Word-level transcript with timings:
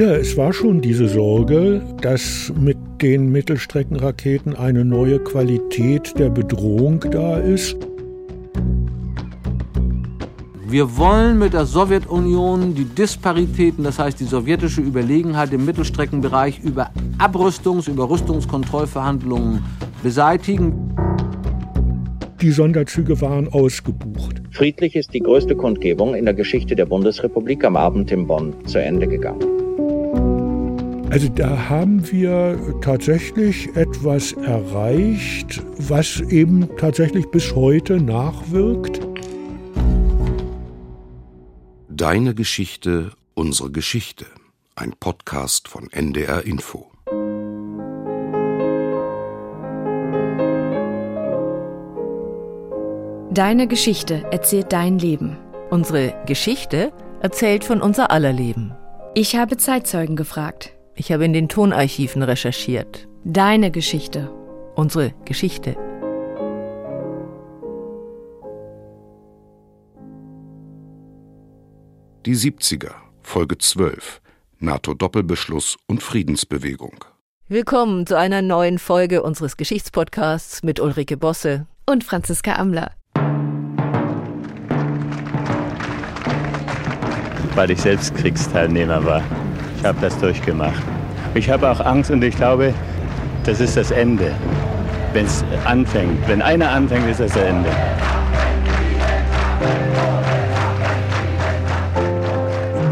Ja, 0.00 0.14
es 0.14 0.34
war 0.38 0.50
schon 0.50 0.80
diese 0.80 1.06
Sorge, 1.08 1.82
dass 2.00 2.50
mit 2.58 2.78
den 3.02 3.30
Mittelstreckenraketen 3.30 4.56
eine 4.56 4.82
neue 4.82 5.18
Qualität 5.18 6.18
der 6.18 6.30
Bedrohung 6.30 7.00
da 7.10 7.36
ist. 7.36 7.76
Wir 10.66 10.96
wollen 10.96 11.38
mit 11.38 11.52
der 11.52 11.66
Sowjetunion 11.66 12.74
die 12.74 12.86
Disparitäten, 12.86 13.84
das 13.84 13.98
heißt 13.98 14.18
die 14.18 14.24
sowjetische 14.24 14.80
Überlegenheit 14.80 15.52
im 15.52 15.66
Mittelstreckenbereich 15.66 16.60
über 16.64 16.90
Abrüstungs-, 17.18 17.90
über 17.90 18.08
Rüstungskontrollverhandlungen 18.08 19.62
beseitigen. 20.02 20.96
Die 22.40 22.52
Sonderzüge 22.52 23.20
waren 23.20 23.48
ausgebucht. 23.48 24.40
Friedlich 24.50 24.96
ist 24.96 25.12
die 25.12 25.20
größte 25.20 25.54
Kundgebung 25.56 26.14
in 26.14 26.24
der 26.24 26.32
Geschichte 26.32 26.74
der 26.74 26.86
Bundesrepublik 26.86 27.62
am 27.66 27.76
Abend 27.76 28.10
in 28.10 28.26
Bonn 28.26 28.54
zu 28.64 28.80
Ende 28.80 29.06
gegangen. 29.06 29.49
Also 31.10 31.28
da 31.28 31.68
haben 31.68 32.08
wir 32.12 32.56
tatsächlich 32.82 33.74
etwas 33.74 34.32
erreicht, 34.32 35.60
was 35.76 36.20
eben 36.20 36.68
tatsächlich 36.76 37.26
bis 37.32 37.52
heute 37.56 38.00
nachwirkt. 38.00 39.00
Deine 41.88 42.32
Geschichte, 42.36 43.10
unsere 43.34 43.72
Geschichte. 43.72 44.24
Ein 44.76 44.92
Podcast 45.00 45.66
von 45.66 45.90
NDR 45.90 46.46
Info. 46.46 46.88
Deine 53.32 53.66
Geschichte 53.66 54.26
erzählt 54.30 54.72
dein 54.72 55.00
Leben. 55.00 55.36
Unsere 55.70 56.14
Geschichte 56.26 56.92
erzählt 57.20 57.64
von 57.64 57.82
unser 57.82 58.12
aller 58.12 58.32
Leben. 58.32 58.76
Ich 59.14 59.34
habe 59.34 59.56
Zeitzeugen 59.56 60.14
gefragt. 60.14 60.72
Ich 60.94 61.12
habe 61.12 61.24
in 61.24 61.32
den 61.32 61.48
Tonarchiven 61.48 62.22
recherchiert. 62.22 63.08
Deine 63.24 63.70
Geschichte. 63.70 64.30
Unsere 64.74 65.12
Geschichte. 65.24 65.76
Die 72.26 72.36
70er, 72.36 72.92
Folge 73.22 73.56
12. 73.56 74.20
NATO-Doppelbeschluss 74.58 75.76
und 75.86 76.02
Friedensbewegung. 76.02 77.04
Willkommen 77.48 78.06
zu 78.06 78.18
einer 78.18 78.42
neuen 78.42 78.78
Folge 78.78 79.22
unseres 79.22 79.56
Geschichtspodcasts 79.56 80.62
mit 80.62 80.80
Ulrike 80.80 81.16
Bosse 81.16 81.66
und 81.86 82.04
Franziska 82.04 82.56
Amler. 82.56 82.92
Weil 87.54 87.70
ich 87.70 87.80
selbst 87.80 88.14
Kriegsteilnehmer 88.14 89.04
war. 89.04 89.22
Ich 89.80 89.86
habe 89.86 89.98
das 90.02 90.18
durchgemacht. 90.18 90.82
Ich 91.32 91.48
habe 91.48 91.70
auch 91.70 91.80
Angst 91.80 92.10
und 92.10 92.22
ich 92.22 92.36
glaube, 92.36 92.74
das 93.44 93.62
ist 93.62 93.78
das 93.78 93.90
Ende. 93.90 94.30
Wenn 95.14 95.24
es 95.24 95.42
anfängt, 95.64 96.28
wenn 96.28 96.42
einer 96.42 96.70
anfängt, 96.70 97.08
ist 97.08 97.18
das 97.18 97.32
das 97.32 97.44
Ende. 97.44 97.70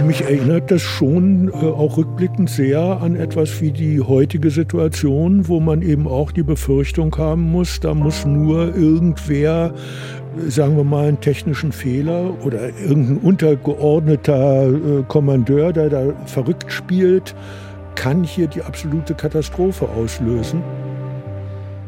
mich 0.09 0.23
erinnert 0.23 0.71
das 0.71 0.81
schon 0.81 1.49
äh, 1.49 1.53
auch 1.53 1.99
rückblickend 1.99 2.49
sehr 2.49 2.81
an 2.81 3.15
etwas 3.15 3.61
wie 3.61 3.73
die 3.73 4.01
heutige 4.01 4.51
Situation, 4.51 5.49
wo 5.49 5.61
man 5.61 5.83
eben 5.83 6.09
auch 6.09 6.33
die 6.33 6.43
Befürchtung 6.43 7.15
haben 7.19 7.43
muss, 7.53 7.81
da 7.81 7.93
muss 7.93 8.25
nur 8.25 8.75
irgendwer 8.75 9.75
sagen 10.49 10.77
wir 10.77 10.85
mal, 10.85 11.09
einen 11.09 11.21
technischen 11.21 11.73
Fehler 11.73 12.35
oder 12.45 12.69
irgendein 12.79 13.19
untergeordneter 13.19 14.69
äh, 14.69 15.03
Kommandeur, 15.09 15.73
der 15.73 15.89
da 15.89 16.13
verrückt 16.27 16.73
spielt, 16.73 17.35
kann 17.95 18.23
hier 18.23 18.47
die 18.47 18.63
absolute 18.63 19.15
Katastrophe 19.15 19.89
auslösen. 19.89 20.63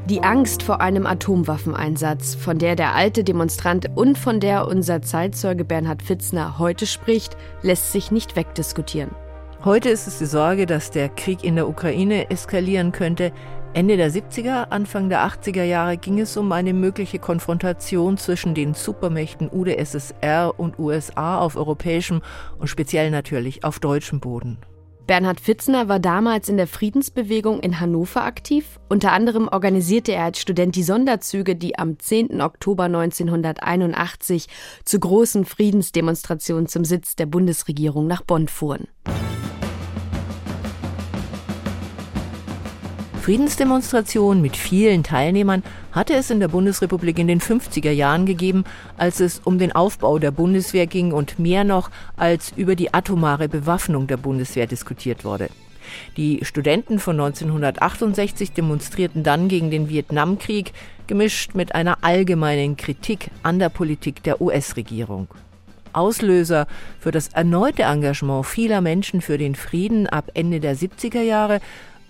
Die 0.09 0.23
Angst 0.23 0.65
vor 0.65 0.81
einem 0.81 1.07
Atomwaffeneinsatz, 1.07 2.35
von 2.35 2.59
der 2.59 2.75
der 2.75 2.97
alte 2.97 3.23
Demonstrant 3.23 3.87
und 3.95 4.19
von 4.19 4.41
der 4.41 4.67
unser 4.67 5.03
Zeitzeuge 5.03 5.65
Bernhard 5.65 6.03
Fitzner 6.03 6.59
heute 6.59 6.87
spricht, 6.87 7.37
lässt 7.63 7.93
sich 7.93 8.11
nicht 8.11 8.35
wegdiskutieren. 8.35 9.11
Heute 9.63 9.91
ist 9.91 10.07
es 10.07 10.17
die 10.17 10.25
Sorge, 10.25 10.65
dass 10.65 10.91
der 10.91 11.11
Krieg 11.11 11.45
in 11.45 11.55
der 11.55 11.69
Ukraine 11.69 12.31
eskalieren 12.31 12.93
könnte. 12.93 13.31
Ende 13.75 13.99
der 13.99 14.11
70er, 14.11 14.71
Anfang 14.71 15.11
der 15.11 15.21
80er 15.27 15.65
Jahre 15.65 15.99
ging 15.99 16.19
es 16.19 16.39
um 16.39 16.51
eine 16.53 16.73
mögliche 16.73 17.19
Konfrontation 17.19 18.17
zwischen 18.17 18.55
den 18.55 18.73
Supermächten 18.73 19.51
UdSSR 19.53 20.59
und 20.59 20.79
USA 20.79 21.39
auf 21.39 21.57
europäischem 21.57 22.23
und 22.59 22.69
speziell 22.69 23.11
natürlich 23.11 23.63
auf 23.63 23.81
deutschem 23.81 24.19
Boden. 24.19 24.57
Bernhard 25.07 25.41
Fitzner 25.41 25.89
war 25.89 25.99
damals 25.99 26.49
in 26.49 26.57
der 26.57 26.67
Friedensbewegung 26.67 27.61
in 27.61 27.81
Hannover 27.81 28.25
aktiv. 28.25 28.81
Unter 28.89 29.13
anderem 29.13 29.47
organisierte 29.47 30.13
er 30.13 30.25
als 30.25 30.41
Student 30.41 30.75
die 30.75 30.85
Sonderzüge, 30.85 31.55
die 31.55 31.79
am 31.79 31.99
10. 31.99 32.41
Oktober 32.41 32.85
1981 32.85 34.47
zu 34.87 34.99
großen 34.99 35.45
Friedensdemonstrationen 35.45 36.67
zum 36.67 36.87
Sitz 36.87 37.15
der 37.15 37.27
Bundesregierung 37.27 38.07
nach 38.07 38.23
Bonn 38.23 38.49
fuhren. 38.49 38.89
Friedensdemonstrationen 43.31 44.43
mit 44.43 44.57
vielen 44.57 45.05
Teilnehmern 45.05 45.63
hatte 45.93 46.15
es 46.15 46.33
in 46.33 46.41
der 46.41 46.49
Bundesrepublik 46.49 47.17
in 47.17 47.29
den 47.29 47.41
50er 47.41 47.93
Jahren 47.93 48.27
gegeben, 48.27 48.65
als 48.97 49.21
es 49.21 49.39
um 49.45 49.57
den 49.57 49.71
Aufbau 49.71 50.19
der 50.19 50.33
Bundeswehr 50.33 50.89
ging 50.89 51.13
und 51.13 51.39
mehr 51.39 51.63
noch 51.63 51.93
als 52.17 52.53
über 52.57 52.75
die 52.75 52.93
atomare 52.93 53.49
Bewaffnung 53.49 54.09
der 54.09 54.17
Bundeswehr 54.17 54.67
diskutiert 54.67 55.25
wurde. 55.25 55.49
Die 56.17 56.41
Studenten 56.43 56.99
von 56.99 57.21
1968 57.21 58.51
demonstrierten 58.51 59.23
dann 59.23 59.47
gegen 59.47 59.71
den 59.71 59.89
Vietnamkrieg, 59.89 60.73
gemischt 61.07 61.55
mit 61.55 61.73
einer 61.73 61.99
allgemeinen 62.03 62.77
Kritik 62.77 63.31
an 63.45 63.61
der 63.61 63.69
Politik 63.69 64.25
der 64.25 64.41
US-Regierung. 64.41 65.29
Auslöser 65.93 66.67
für 66.99 67.11
das 67.11 67.29
erneute 67.29 67.83
Engagement 67.83 68.47
vieler 68.47 68.81
Menschen 68.81 69.21
für 69.21 69.39
den 69.39 69.55
Frieden 69.55 70.09
ab 70.09 70.31
Ende 70.35 70.61
der 70.61 70.77
70er 70.77 71.23
Jahre 71.23 71.61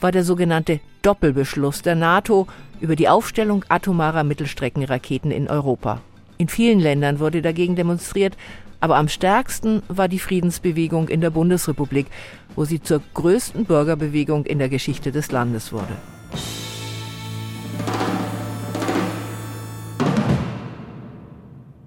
war 0.02 0.12
der 0.12 0.24
sogenannte 0.24 0.80
Doppelbeschluss 1.02 1.82
der 1.82 1.94
NATO 1.94 2.46
über 2.80 2.96
die 2.96 3.08
Aufstellung 3.08 3.64
atomarer 3.68 4.24
Mittelstreckenraketen 4.24 5.30
in 5.30 5.48
Europa. 5.48 6.00
In 6.38 6.48
vielen 6.48 6.80
Ländern 6.80 7.18
wurde 7.18 7.42
dagegen 7.42 7.76
demonstriert, 7.76 8.36
aber 8.80 8.96
am 8.96 9.08
stärksten 9.08 9.82
war 9.88 10.08
die 10.08 10.18
Friedensbewegung 10.18 11.08
in 11.08 11.20
der 11.20 11.30
Bundesrepublik, 11.30 12.06
wo 12.56 12.64
sie 12.64 12.82
zur 12.82 13.02
größten 13.14 13.66
Bürgerbewegung 13.66 14.46
in 14.46 14.58
der 14.58 14.70
Geschichte 14.70 15.12
des 15.12 15.30
Landes 15.30 15.72
wurde. 15.72 15.96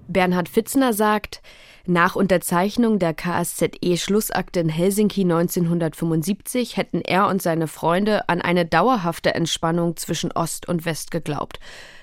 Bernhard 0.06 0.48
Fitzner 0.48 0.92
sagt, 0.92 1.42
nach 1.86 2.16
Unterzeichnung 2.16 2.98
der 2.98 3.12
KSZE-Schlussakte 3.12 4.60
in 4.60 4.70
Helsinki 4.70 5.20
1975 5.20 6.78
hätten 6.78 7.02
er 7.02 7.28
und 7.28 7.42
seine 7.42 7.66
Freunde 7.66 8.26
an 8.30 8.40
eine 8.40 8.64
dauerhafte 8.64 9.34
Entspannung 9.34 9.96
zwischen 9.98 10.32
Ost 10.32 10.66
und 10.66 10.86
West 10.86 11.10
geglaubt. 11.10 11.60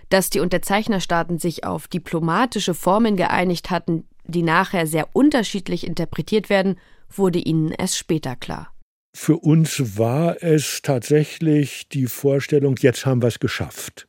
Dass 0.10 0.30
die 0.30 0.40
Unterzeichnerstaaten 0.40 1.40
sich 1.40 1.64
auf 1.64 1.88
diplomatische 1.88 2.76
Formen 2.76 3.16
geeinigt 3.16 3.72
hatten, 3.72 4.06
die 4.26 4.44
nachher 4.44 4.86
sehr 4.86 5.08
unterschiedlich 5.14 5.88
interpretiert 5.88 6.52
werden, 6.52 6.78
wurde 7.10 7.40
ihnen 7.40 7.72
erst 7.72 7.98
später 7.98 8.36
klar. 8.36 8.72
Für 9.16 9.38
uns 9.38 9.98
war 9.98 10.44
es 10.44 10.84
tatsächlich 10.84 11.90
die 11.90 12.06
Vorstellung, 12.06 12.76
jetzt 12.80 13.08
haben 13.08 13.24
wir 13.24 13.28
es 13.28 13.40
geschafft 13.40 14.08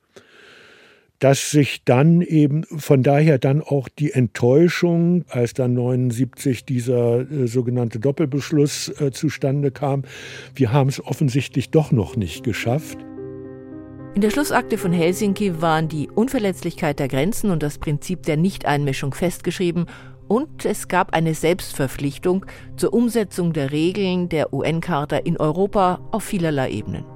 dass 1.22 1.52
sich 1.52 1.84
dann 1.84 2.20
eben 2.20 2.64
von 2.64 3.04
daher 3.04 3.38
dann 3.38 3.62
auch 3.62 3.88
die 3.88 4.10
Enttäuschung, 4.10 5.24
als 5.28 5.54
dann 5.54 5.74
79 5.74 6.64
dieser 6.64 7.20
äh, 7.20 7.46
sogenannte 7.46 8.00
Doppelbeschluss 8.00 8.88
äh, 9.00 9.12
zustande 9.12 9.70
kam, 9.70 10.02
wir 10.56 10.72
haben 10.72 10.88
es 10.88 11.04
offensichtlich 11.04 11.70
doch 11.70 11.92
noch 11.92 12.16
nicht 12.16 12.42
geschafft. 12.42 12.98
In 14.16 14.20
der 14.20 14.30
Schlussakte 14.30 14.76
von 14.76 14.92
Helsinki 14.92 15.62
waren 15.62 15.88
die 15.88 16.10
Unverletzlichkeit 16.10 16.98
der 16.98 17.06
Grenzen 17.06 17.52
und 17.52 17.62
das 17.62 17.78
Prinzip 17.78 18.24
der 18.24 18.36
Nichteinmischung 18.36 19.14
festgeschrieben 19.14 19.86
und 20.26 20.64
es 20.64 20.88
gab 20.88 21.14
eine 21.14 21.34
Selbstverpflichtung 21.34 22.46
zur 22.76 22.92
Umsetzung 22.92 23.52
der 23.52 23.70
Regeln 23.70 24.28
der 24.28 24.52
UN-Charta 24.52 25.18
in 25.18 25.36
Europa 25.36 26.00
auf 26.10 26.24
vielerlei 26.24 26.72
Ebenen. 26.72 27.11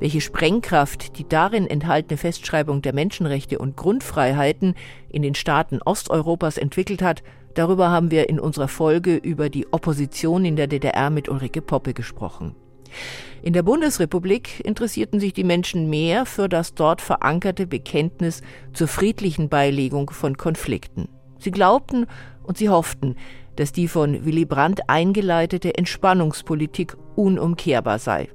Welche 0.00 0.20
Sprengkraft 0.20 1.18
die 1.18 1.28
darin 1.28 1.66
enthaltene 1.66 2.16
Festschreibung 2.16 2.82
der 2.82 2.94
Menschenrechte 2.94 3.58
und 3.58 3.76
Grundfreiheiten 3.76 4.74
in 5.10 5.22
den 5.22 5.34
Staaten 5.34 5.80
Osteuropas 5.82 6.58
entwickelt 6.58 7.02
hat, 7.02 7.22
darüber 7.54 7.90
haben 7.90 8.10
wir 8.10 8.28
in 8.28 8.40
unserer 8.40 8.68
Folge 8.68 9.16
über 9.16 9.50
die 9.50 9.72
Opposition 9.72 10.44
in 10.44 10.56
der 10.56 10.66
DDR 10.66 11.10
mit 11.10 11.28
Ulrike 11.28 11.62
Poppe 11.62 11.94
gesprochen. 11.94 12.54
In 13.42 13.52
der 13.52 13.62
Bundesrepublik 13.62 14.60
interessierten 14.60 15.18
sich 15.18 15.32
die 15.32 15.44
Menschen 15.44 15.90
mehr 15.90 16.26
für 16.26 16.48
das 16.48 16.74
dort 16.74 17.00
verankerte 17.00 17.66
Bekenntnis 17.66 18.42
zur 18.72 18.88
friedlichen 18.88 19.48
Beilegung 19.48 20.10
von 20.10 20.36
Konflikten. 20.36 21.08
Sie 21.38 21.50
glaubten 21.50 22.06
und 22.44 22.58
sie 22.58 22.68
hofften, 22.68 23.16
dass 23.56 23.72
die 23.72 23.88
von 23.88 24.24
Willy 24.24 24.44
Brandt 24.44 24.88
eingeleitete 24.88 25.76
Entspannungspolitik 25.76 26.96
unumkehrbar 27.16 27.98
sei. 27.98 28.28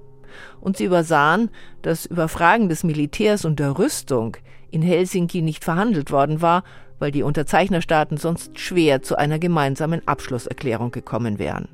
Und 0.61 0.77
sie 0.77 0.85
übersahen, 0.85 1.49
dass 1.81 2.05
über 2.05 2.27
Fragen 2.27 2.69
des 2.69 2.83
Militärs 2.83 3.45
und 3.45 3.59
der 3.59 3.77
Rüstung 3.77 4.37
in 4.71 4.81
Helsinki 4.81 5.41
nicht 5.41 5.63
verhandelt 5.63 6.11
worden 6.11 6.41
war, 6.41 6.63
weil 6.99 7.11
die 7.11 7.23
Unterzeichnerstaaten 7.23 8.17
sonst 8.17 8.59
schwer 8.59 9.01
zu 9.01 9.17
einer 9.17 9.39
gemeinsamen 9.39 10.07
Abschlusserklärung 10.07 10.91
gekommen 10.91 11.39
wären. 11.39 11.67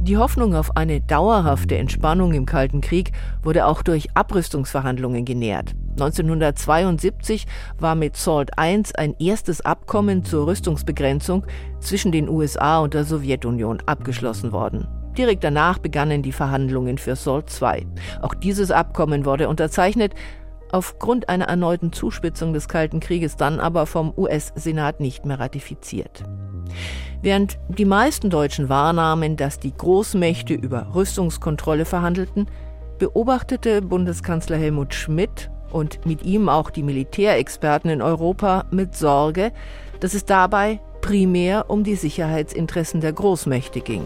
Die 0.00 0.16
Hoffnung 0.16 0.54
auf 0.54 0.74
eine 0.76 1.02
dauerhafte 1.02 1.76
Entspannung 1.76 2.32
im 2.32 2.46
Kalten 2.46 2.80
Krieg 2.80 3.12
wurde 3.42 3.66
auch 3.66 3.82
durch 3.82 4.16
Abrüstungsverhandlungen 4.16 5.26
genährt. 5.26 5.74
1972 6.00 7.46
war 7.78 7.94
mit 7.94 8.16
SALT 8.16 8.50
I 8.58 8.82
ein 8.96 9.14
erstes 9.18 9.60
Abkommen 9.60 10.24
zur 10.24 10.46
Rüstungsbegrenzung 10.46 11.44
zwischen 11.80 12.12
den 12.12 12.28
USA 12.28 12.78
und 12.78 12.94
der 12.94 13.04
Sowjetunion 13.04 13.82
abgeschlossen 13.86 14.52
worden. 14.52 14.86
Direkt 15.16 15.42
danach 15.42 15.78
begannen 15.78 16.22
die 16.22 16.32
Verhandlungen 16.32 16.96
für 16.96 17.16
SALT 17.16 17.50
II. 17.60 17.86
Auch 18.22 18.34
dieses 18.34 18.70
Abkommen 18.70 19.24
wurde 19.24 19.48
unterzeichnet, 19.48 20.14
aufgrund 20.70 21.28
einer 21.28 21.46
erneuten 21.46 21.92
Zuspitzung 21.92 22.52
des 22.52 22.68
Kalten 22.68 23.00
Krieges 23.00 23.36
dann 23.36 23.58
aber 23.58 23.86
vom 23.86 24.12
US-Senat 24.16 25.00
nicht 25.00 25.26
mehr 25.26 25.40
ratifiziert. 25.40 26.22
Während 27.20 27.58
die 27.68 27.84
meisten 27.84 28.30
Deutschen 28.30 28.68
wahrnahmen, 28.68 29.36
dass 29.36 29.58
die 29.58 29.76
Großmächte 29.76 30.54
über 30.54 30.94
Rüstungskontrolle 30.94 31.84
verhandelten, 31.84 32.46
beobachtete 32.98 33.82
Bundeskanzler 33.82 34.56
Helmut 34.56 34.94
Schmidt 34.94 35.50
und 35.70 36.04
mit 36.06 36.22
ihm 36.24 36.48
auch 36.48 36.70
die 36.70 36.82
Militärexperten 36.82 37.90
in 37.90 38.02
Europa 38.02 38.64
mit 38.70 38.96
Sorge, 38.96 39.52
dass 40.00 40.14
es 40.14 40.24
dabei 40.24 40.80
primär 41.00 41.68
um 41.68 41.84
die 41.84 41.94
Sicherheitsinteressen 41.94 43.00
der 43.00 43.12
Großmächte 43.12 43.80
ging. 43.80 44.04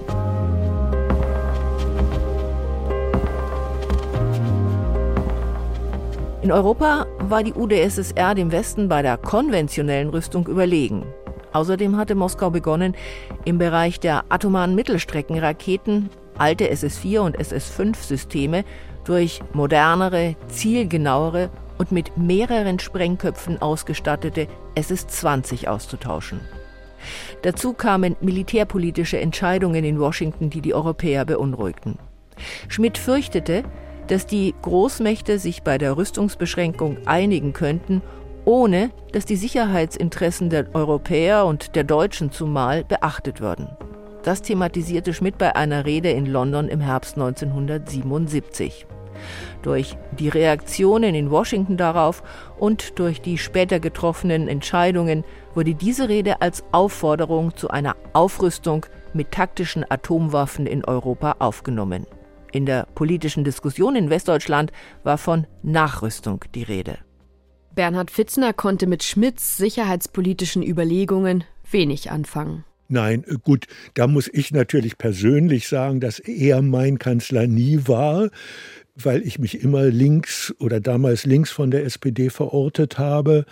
In 6.42 6.50
Europa 6.50 7.06
war 7.20 7.44
die 7.44 7.54
UdSSR 7.54 8.34
dem 8.34 8.50
Westen 8.50 8.88
bei 8.88 9.00
der 9.00 9.16
konventionellen 9.16 10.08
Rüstung 10.08 10.48
überlegen. 10.48 11.04
Außerdem 11.52 11.96
hatte 11.96 12.14
Moskau 12.16 12.50
begonnen, 12.50 12.96
im 13.44 13.58
Bereich 13.58 14.00
der 14.00 14.24
atomaren 14.28 14.74
Mittelstreckenraketen 14.74 16.10
alte 16.36 16.68
SS-4 16.68 17.20
und 17.20 17.38
SS-5-Systeme 17.38 18.64
durch 19.04 19.40
modernere, 19.52 20.36
zielgenauere 20.48 21.50
und 21.78 21.92
mit 21.92 22.16
mehreren 22.16 22.78
Sprengköpfen 22.78 23.60
ausgestattete 23.60 24.46
SS-20 24.74 25.66
auszutauschen. 25.68 26.40
Dazu 27.42 27.72
kamen 27.72 28.16
militärpolitische 28.20 29.18
Entscheidungen 29.18 29.84
in 29.84 29.98
Washington, 29.98 30.50
die 30.50 30.60
die 30.60 30.74
Europäer 30.74 31.24
beunruhigten. 31.24 31.98
Schmidt 32.68 32.98
fürchtete, 32.98 33.64
dass 34.06 34.26
die 34.26 34.54
Großmächte 34.62 35.38
sich 35.38 35.62
bei 35.62 35.78
der 35.78 35.96
Rüstungsbeschränkung 35.96 36.98
einigen 37.06 37.52
könnten, 37.52 38.02
ohne 38.44 38.90
dass 39.12 39.24
die 39.24 39.36
Sicherheitsinteressen 39.36 40.50
der 40.50 40.74
Europäer 40.74 41.46
und 41.46 41.76
der 41.76 41.84
Deutschen 41.84 42.32
zumal 42.32 42.84
beachtet 42.84 43.40
würden. 43.40 43.68
Das 44.22 44.42
thematisierte 44.42 45.14
Schmidt 45.14 45.38
bei 45.38 45.56
einer 45.56 45.84
Rede 45.84 46.10
in 46.10 46.26
London 46.26 46.68
im 46.68 46.80
Herbst 46.80 47.14
1977. 47.14 48.86
Durch 49.62 49.96
die 50.18 50.28
Reaktionen 50.28 51.14
in 51.14 51.30
Washington 51.30 51.76
darauf 51.76 52.22
und 52.58 52.98
durch 52.98 53.20
die 53.20 53.38
später 53.38 53.80
getroffenen 53.80 54.48
Entscheidungen 54.48 55.24
wurde 55.54 55.74
diese 55.74 56.08
Rede 56.08 56.40
als 56.40 56.64
Aufforderung 56.72 57.56
zu 57.56 57.68
einer 57.68 57.96
Aufrüstung 58.12 58.86
mit 59.14 59.30
taktischen 59.30 59.84
Atomwaffen 59.88 60.66
in 60.66 60.84
Europa 60.84 61.36
aufgenommen. 61.38 62.06
In 62.52 62.66
der 62.66 62.86
politischen 62.94 63.44
Diskussion 63.44 63.96
in 63.96 64.10
Westdeutschland 64.10 64.72
war 65.04 65.18
von 65.18 65.46
Nachrüstung 65.62 66.44
die 66.54 66.62
Rede. 66.62 66.98
Bernhard 67.74 68.10
Fitzner 68.10 68.52
konnte 68.52 68.86
mit 68.86 69.02
Schmidts 69.02 69.56
sicherheitspolitischen 69.56 70.62
Überlegungen 70.62 71.44
wenig 71.70 72.10
anfangen. 72.10 72.64
Nein, 72.88 73.24
gut, 73.42 73.68
da 73.94 74.06
muss 74.06 74.28
ich 74.30 74.52
natürlich 74.52 74.98
persönlich 74.98 75.66
sagen, 75.66 75.98
dass 75.98 76.18
er 76.18 76.60
mein 76.60 76.98
Kanzler 76.98 77.46
nie 77.46 77.80
war, 77.86 78.28
weil 78.94 79.22
ich 79.22 79.38
mich 79.38 79.62
immer 79.62 79.84
links 79.84 80.54
oder 80.58 80.80
damals 80.80 81.24
links 81.24 81.50
von 81.50 81.70
der 81.70 81.84
SPD 81.84 82.30
verortet 82.30 82.98
habe. 82.98 83.44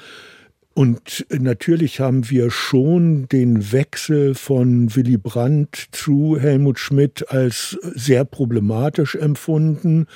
Und 0.75 1.27
natürlich 1.31 2.01
haben 2.01 2.31
wir 2.31 2.51
schon 2.51 3.29
den 3.29 3.73
Wechsel 3.73 4.35
von 4.35 4.95
Willy 4.95 5.19
Brandt 5.19 5.89
zu 5.91 6.39
Helmut 6.39 6.79
Schmidt 6.79 7.29
als 7.31 7.77
sehr 7.95 8.25
problematisch 8.25 9.15
empfunden, 9.17 10.07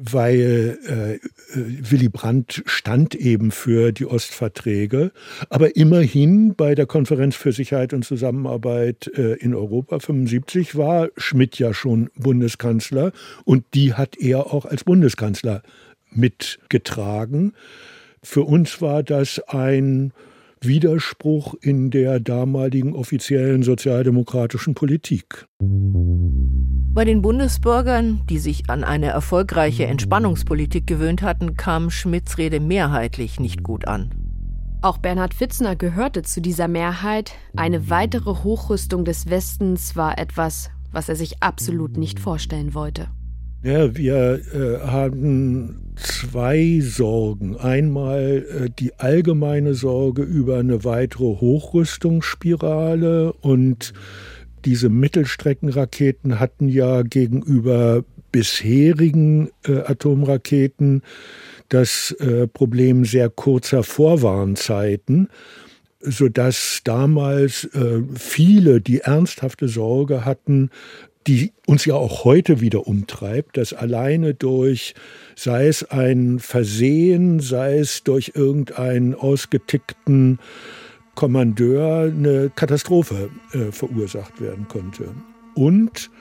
weil 0.00 0.78
äh, 0.86 1.14
äh, 1.14 1.20
Willy 1.90 2.08
Brandt 2.08 2.62
stand 2.66 3.16
eben 3.16 3.50
für 3.50 3.90
die 3.90 4.06
Ostverträge. 4.06 5.10
Aber 5.50 5.74
immerhin 5.74 6.54
bei 6.54 6.76
der 6.76 6.86
Konferenz 6.86 7.34
für 7.34 7.52
Sicherheit 7.52 7.92
und 7.92 8.04
Zusammenarbeit 8.04 9.10
äh, 9.16 9.34
in 9.34 9.56
Europa 9.56 9.98
75 9.98 10.76
war 10.76 11.08
Schmidt 11.16 11.58
ja 11.58 11.74
schon 11.74 12.10
Bundeskanzler 12.16 13.10
und 13.44 13.64
die 13.74 13.94
hat 13.94 14.16
er 14.16 14.54
auch 14.54 14.66
als 14.66 14.84
Bundeskanzler 14.84 15.62
mitgetragen. 16.12 17.54
Für 18.22 18.42
uns 18.42 18.80
war 18.80 19.02
das 19.02 19.40
ein 19.48 20.12
Widerspruch 20.60 21.54
in 21.60 21.90
der 21.90 22.20
damaligen 22.20 22.94
offiziellen 22.94 23.64
sozialdemokratischen 23.64 24.74
Politik. 24.74 25.46
Bei 26.98 27.04
den 27.04 27.22
Bundesbürgern, 27.22 28.22
die 28.28 28.40
sich 28.40 28.68
an 28.70 28.82
eine 28.82 29.06
erfolgreiche 29.06 29.86
Entspannungspolitik 29.86 30.84
gewöhnt 30.84 31.22
hatten, 31.22 31.54
kam 31.54 31.90
Schmidts 31.90 32.38
Rede 32.38 32.58
mehrheitlich 32.58 33.38
nicht 33.38 33.62
gut 33.62 33.86
an. 33.86 34.10
Auch 34.82 34.98
Bernhard 34.98 35.32
Fitzner 35.32 35.76
gehörte 35.76 36.22
zu 36.22 36.40
dieser 36.40 36.66
Mehrheit. 36.66 37.34
Eine 37.54 37.88
weitere 37.88 38.42
Hochrüstung 38.42 39.04
des 39.04 39.30
Westens 39.30 39.94
war 39.94 40.18
etwas, 40.18 40.70
was 40.90 41.08
er 41.08 41.14
sich 41.14 41.40
absolut 41.40 41.96
nicht 41.96 42.18
vorstellen 42.18 42.74
wollte. 42.74 43.06
Ja, 43.62 43.96
wir 43.96 44.40
äh, 44.52 44.80
haben 44.84 45.94
zwei 45.94 46.80
Sorgen. 46.80 47.56
Einmal 47.56 48.44
äh, 48.48 48.70
die 48.76 48.98
allgemeine 48.98 49.74
Sorge 49.74 50.22
über 50.22 50.58
eine 50.58 50.82
weitere 50.82 51.40
Hochrüstungsspirale 51.40 53.34
und 53.34 53.92
diese 54.64 54.88
Mittelstreckenraketen 54.88 56.38
hatten 56.38 56.68
ja 56.68 57.02
gegenüber 57.02 58.04
bisherigen 58.32 59.50
äh, 59.66 59.78
Atomraketen 59.78 61.02
das 61.68 62.12
äh, 62.12 62.46
Problem 62.46 63.04
sehr 63.04 63.30
kurzer 63.30 63.82
Vorwarnzeiten 63.82 65.28
sodass 66.00 66.80
damals 66.84 67.64
äh, 67.74 68.02
viele 68.14 68.80
die 68.80 69.00
ernsthafte 69.00 69.68
Sorge 69.68 70.24
hatten, 70.24 70.70
die 71.26 71.52
uns 71.66 71.84
ja 71.84 71.94
auch 71.94 72.24
heute 72.24 72.60
wieder 72.60 72.86
umtreibt, 72.86 73.56
dass 73.58 73.74
alleine 73.74 74.32
durch, 74.32 74.94
sei 75.36 75.66
es 75.66 75.84
ein 75.84 76.38
Versehen, 76.38 77.40
sei 77.40 77.78
es 77.78 78.02
durch 78.04 78.32
irgendeinen 78.34 79.14
ausgetickten 79.14 80.38
Kommandeur, 81.18 82.12
eine 82.16 82.48
Katastrophe 82.54 83.28
äh, 83.52 83.72
verursacht 83.72 84.40
werden 84.40 84.68
könnte. 84.68 85.08
Und 85.56 86.12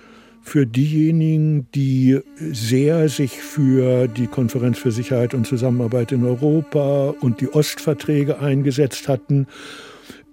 für 0.42 0.66
diejenigen, 0.66 1.68
die 1.76 2.20
sehr 2.40 3.08
sich 3.08 3.34
für 3.34 4.08
die 4.08 4.26
Konferenz 4.26 4.80
für 4.80 4.92
Sicherheit 4.92 5.36
und 5.36 5.46
Zusammenarbeit 5.46 6.14
in 6.14 6.26
Europa 6.26 7.14
und 7.22 7.42
die 7.42 7.50
Ostverträge 7.50 8.40
eingesetzt 8.40 9.08
hatten, 9.08 9.46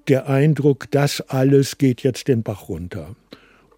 der 0.08 0.30
Eindruck, 0.30 0.90
das 0.90 1.20
alles 1.20 1.76
geht 1.76 2.02
jetzt 2.02 2.28
den 2.28 2.42
Bach 2.42 2.70
runter. 2.70 3.14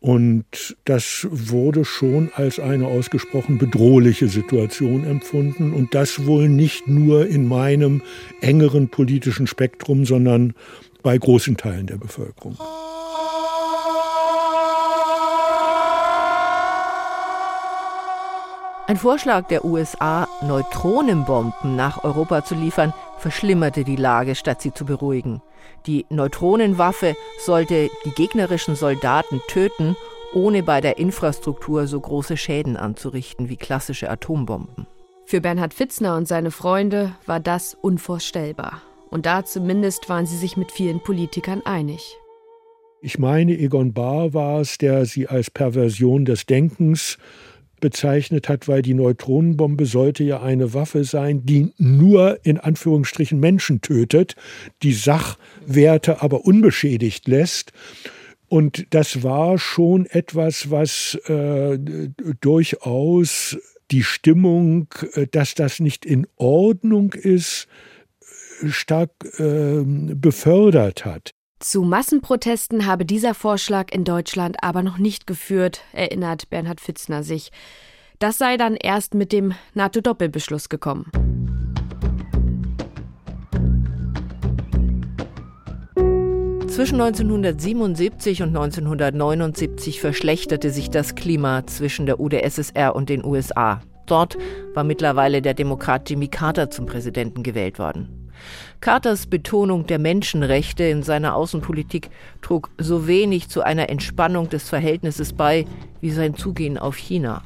Und 0.07 0.77
das 0.85 1.27
wurde 1.33 1.85
schon 1.85 2.31
als 2.37 2.61
eine 2.61 2.87
ausgesprochen 2.87 3.59
bedrohliche 3.59 4.29
Situation 4.29 5.03
empfunden. 5.03 5.73
Und 5.73 5.97
das 5.97 6.27
wohl 6.27 6.49
nicht 6.49 6.87
nur 6.87 7.27
in 7.27 7.49
meinem 7.49 8.03
engeren 8.41 8.89
politischen 8.89 9.49
Spektrum, 9.49 10.05
sondern 10.05 10.55
bei 11.03 11.19
großen 11.19 11.57
Teilen 11.57 11.89
der 11.89 11.97
Bevölkerung. 11.97 12.57
Ein 18.87 18.99
Vorschlag 18.99 19.49
der 19.49 19.65
USA, 19.65 20.29
Neutronenbomben 20.43 21.75
nach 21.75 22.05
Europa 22.05 22.45
zu 22.45 22.55
liefern, 22.55 22.95
verschlimmerte 23.19 23.83
die 23.83 23.97
Lage, 23.97 24.37
statt 24.37 24.63
sie 24.63 24.73
zu 24.73 24.85
beruhigen. 24.85 25.43
Die 25.87 26.07
Neutronenwaffe 26.11 27.15
sollte 27.39 27.91
die 28.05 28.11
gegnerischen 28.11 28.75
Soldaten 28.77 29.41
töten, 29.49 29.97
ohne 30.35 30.63
bei 30.63 30.81
der 30.81 30.99
Infrastruktur 30.99 31.87
so 31.87 32.01
große 32.01 32.37
Schäden 32.37 32.77
anzurichten 32.77 33.49
wie 33.49 33.57
klassische 33.57 34.11
Atombomben. 34.11 34.87
Für 35.25 35.41
Bernhard 35.41 35.75
Fitzner 35.75 36.17
und 36.17 36.29
seine 36.29 36.51
Freunde 36.51 37.15
war 37.27 37.41
das 37.41 37.75
unvorstellbar. 37.75 38.83
Und 39.11 39.27
da 39.27 39.45
zumindest 39.45 40.09
waren 40.09 40.27
sie 40.27 40.37
sich 40.37 40.57
mit 40.57 40.71
vielen 40.71 41.01
Politikern 41.01 41.63
einig. 41.65 42.17
Ich 43.01 43.19
meine, 43.19 43.57
Egon 43.59 43.93
Bahr 43.93 44.35
war 44.35 44.61
es, 44.61 44.79
der 44.79 45.05
sie 45.05 45.29
als 45.29 45.51
Perversion 45.51 46.25
des 46.25 46.47
Denkens 46.47 47.19
bezeichnet 47.81 48.49
hat, 48.49 48.69
weil 48.69 48.83
die 48.83 48.95
Neutronenbombe 48.95 49.87
sollte 49.87 50.25
ja 50.25 50.43
eine 50.43 50.75
Waffe 50.75 51.05
sein, 51.05 51.45
die 51.45 51.73
nur 51.79 52.39
in 52.45 52.59
Anführungsstrichen 52.59 53.39
Menschen 53.39 53.81
tötet, 53.81 54.37
die 54.83 54.93
Sachwerte 54.93 56.23
aber 56.23 56.45
unbeschädigt 56.45 57.29
lässt. 57.29 57.73
Und 58.49 58.87
das 58.91 59.23
war 59.23 59.59
schon 59.59 60.07
etwas, 60.07 60.71
was 60.71 61.17
äh, 61.27 61.79
durchaus 62.41 63.59
die 63.91 64.03
Stimmung, 64.03 64.89
äh, 65.15 65.27
dass 65.27 65.55
das 65.55 65.81
nicht 65.81 66.05
in 66.05 66.27
Ordnung 66.37 67.13
ist, 67.13 67.67
stark 68.69 69.11
äh, 69.39 69.83
befördert 69.85 71.05
hat. 71.05 71.36
Zu 71.59 71.81
Massenprotesten 71.81 72.85
habe 72.85 73.07
dieser 73.07 73.33
Vorschlag 73.33 73.91
in 73.91 74.05
Deutschland 74.05 74.59
aber 74.61 74.83
noch 74.83 74.99
nicht 74.99 75.27
geführt, 75.27 75.81
erinnert 75.93 76.51
Bernhard 76.51 76.83
Fitzner 76.83 77.23
sich. 77.23 77.51
Das 78.19 78.37
sei 78.37 78.59
dann 78.59 78.77
erst 78.77 79.15
mit 79.15 79.33
dem 79.33 79.55
NATO-Doppelbeschluss 79.73 80.69
gekommen. 80.69 81.11
Zwischen 86.69 87.01
1977 87.01 88.43
und 88.43 88.49
1979 88.49 90.03
verschlechterte 90.03 90.69
sich 90.71 90.91
das 90.91 91.15
Klima 91.15 91.67
zwischen 91.67 92.05
der 92.05 92.21
UdSSR 92.21 92.95
und 92.95 93.09
den 93.09 93.25
USA. 93.25 93.81
Dort 94.05 94.37
war 94.75 94.85
mittlerweile 94.85 95.41
der 95.41 95.55
Demokrat 95.55 96.11
Jimmy 96.11 96.29
Carter 96.29 96.69
zum 96.69 96.85
Präsidenten 96.85 97.43
gewählt 97.43 97.79
worden. 97.79 98.26
Carters 98.81 99.27
Betonung 99.27 99.87
der 99.87 99.99
Menschenrechte 99.99 100.85
in 100.85 101.03
seiner 101.03 101.35
Außenpolitik 101.35 102.11
trug 102.43 102.71
so 102.79 103.07
wenig 103.07 103.49
zu 103.49 103.63
einer 103.63 103.89
Entspannung 103.89 104.49
des 104.49 104.69
Verhältnisses 104.69 105.33
bei 105.33 105.67
wie 106.01 106.11
sein 106.11 106.35
Zugehen 106.35 106.79
auf 106.79 106.97
China. 106.97 107.43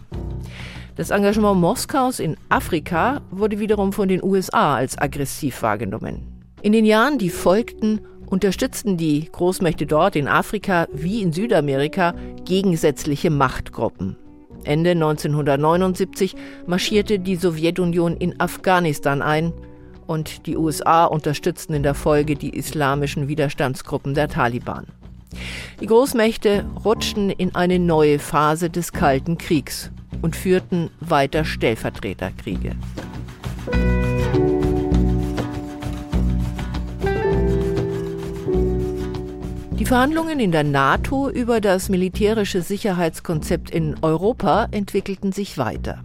Das 0.97 1.11
Engagement 1.11 1.61
Moskaus 1.61 2.20
in 2.20 2.37
Afrika 2.49 3.23
wurde 3.30 3.59
wiederum 3.59 3.92
von 3.92 4.09
den 4.09 4.23
USA 4.23 4.76
als 4.76 4.99
aggressiv 4.99 5.62
wahrgenommen. 5.62 6.26
In 6.62 6.73
den 6.73 6.85
Jahren, 6.85 7.18
die 7.18 7.30
folgten, 7.30 8.00
unterstützten 8.26 8.97
die 8.97 9.28
Großmächte 9.30 9.87
dort 9.87 10.14
in 10.14 10.28
Afrika 10.28 10.87
wie 10.92 11.23
in 11.23 11.32
Südamerika 11.32 12.14
gegensätzliche 12.44 13.30
Machtgruppen. 13.30 14.16
Ende 14.64 14.90
1979 14.90 16.35
marschierte 16.66 17.18
die 17.18 17.37
Sowjetunion 17.37 18.16
in 18.16 18.38
Afghanistan 18.38 19.23
ein, 19.23 19.52
und 20.11 20.47
die 20.47 20.57
USA 20.57 21.05
unterstützten 21.05 21.73
in 21.73 21.85
der 21.85 21.95
Folge 21.95 22.35
die 22.35 22.50
islamischen 22.50 23.29
Widerstandsgruppen 23.29 24.12
der 24.12 24.29
Taliban. 24.29 24.88
Die 25.81 25.87
Großmächte 25.87 26.64
rutschten 26.85 27.31
in 27.31 27.55
eine 27.55 27.79
neue 27.79 28.19
Phase 28.19 28.71
des 28.71 28.93
Kalten 28.93 29.38
Kriegs 29.38 29.93
und 30.21 30.35
führten 30.35 30.90
weiter 30.99 31.45
Stellvertreterkriege. 31.45 32.73
Die 39.79 39.87
Verhandlungen 39.87 40.40
in 40.40 40.50
der 40.50 40.64
NATO 40.64 41.31
über 41.31 41.61
das 41.61 41.88
militärische 41.88 42.62
Sicherheitskonzept 42.62 43.71
in 43.71 43.95
Europa 44.02 44.67
entwickelten 44.73 45.31
sich 45.31 45.57
weiter. 45.57 46.02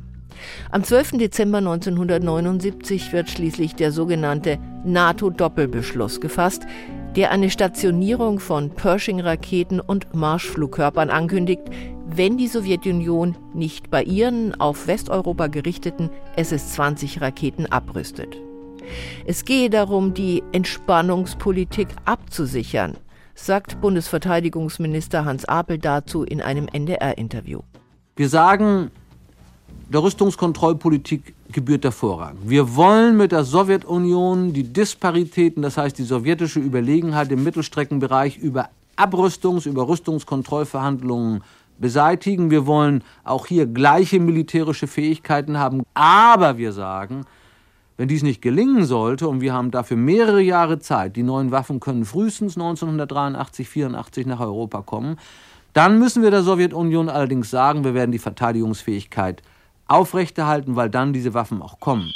Am 0.72 0.84
12. 0.84 1.18
Dezember 1.18 1.60
1979 1.60 3.14
wird 3.14 3.30
schließlich 3.30 3.76
der 3.76 3.92
sogenannte 3.92 4.58
NATO-Doppelbeschluss 4.84 6.22
gefasst, 6.22 6.64
der 7.16 7.32
eine 7.32 7.50
Stationierung 7.50 8.40
von 8.40 8.70
Pershing-Raketen 8.72 9.80
und 9.80 10.14
Marschflugkörpern 10.14 11.10
ankündigt, 11.10 11.64
wenn 12.08 12.38
die 12.38 12.48
Sowjetunion 12.48 13.38
nicht 13.54 13.90
bei 13.90 14.04
ihren 14.04 14.60
auf 14.60 14.88
Westeuropa 14.88 15.48
gerichteten 15.48 16.10
SS-20-Raketen 16.36 17.66
abrüstet. 17.72 18.38
Es 19.26 19.46
gehe 19.46 19.70
darum, 19.70 20.14
die 20.14 20.44
Entspannungspolitik 20.52 21.88
abzusichern, 22.06 22.98
sagt 23.34 23.82
Bundesverteidigungsminister 23.82 25.26
Hans 25.26 25.46
Apel 25.46 25.78
dazu 25.78 26.24
in 26.24 26.42
einem 26.42 26.68
NDR-Interview. 26.68 27.62
Wir 28.16 28.30
sagen, 28.30 28.92
der 29.88 30.02
Rüstungskontrollpolitik 30.02 31.36
gebührt 31.52 31.84
der 31.84 31.92
Vorrang. 31.92 32.38
Wir 32.44 32.76
wollen 32.76 33.18
mit 33.18 33.32
der 33.32 33.44
Sowjetunion 33.44 34.52
die 34.52 34.64
Disparitäten, 34.64 35.62
das 35.62 35.78
heißt 35.78 35.98
die 35.98 36.04
sowjetische 36.04 36.60
Überlegenheit 36.60 37.32
im 37.32 37.44
Mittelstreckenbereich 37.44 38.38
über 38.38 38.70
Abrüstungs-, 38.98 39.68
über 39.68 39.88
Rüstungskontrollverhandlungen 39.88 41.44
beseitigen. 41.78 42.50
Wir 42.50 42.66
wollen 42.66 43.04
auch 43.24 43.46
hier 43.46 43.68
gleiche 43.68 44.20
militärische 44.20 44.88
Fähigkeiten 44.88 45.60
haben. 45.60 45.84
Aber 45.94 46.58
wir 46.58 46.72
sagen, 46.72 47.26
wenn 47.98 48.08
dies 48.08 48.24
nicht 48.24 48.42
gelingen 48.42 48.86
sollte, 48.86 49.28
und 49.28 49.40
wir 49.42 49.54
haben 49.54 49.72
dafür 49.72 49.98
mehrere 49.98 50.42
Jahre 50.42 50.80
Zeit, 50.80 51.16
die 51.16 51.24
neuen 51.24 51.52
Waffen 51.52 51.80
können 51.80 52.06
frühestens 52.06 52.58
1983, 52.58 53.70
84 53.70 54.26
nach 54.26 54.40
Europa 54.40 54.82
kommen, 54.82 55.18
dann 55.74 56.00
müssen 56.00 56.24
wir 56.24 56.32
der 56.32 56.42
Sowjetunion 56.42 57.10
allerdings 57.10 57.50
sagen, 57.50 57.84
wir 57.84 57.94
werden 57.94 58.12
die 58.12 58.20
Verteidigungsfähigkeit 58.20 59.44
aufrechterhalten, 59.88 60.76
weil 60.76 60.90
dann 60.90 61.14
diese 61.14 61.34
Waffen 61.34 61.62
auch 61.62 61.80
kommen. 61.80 62.14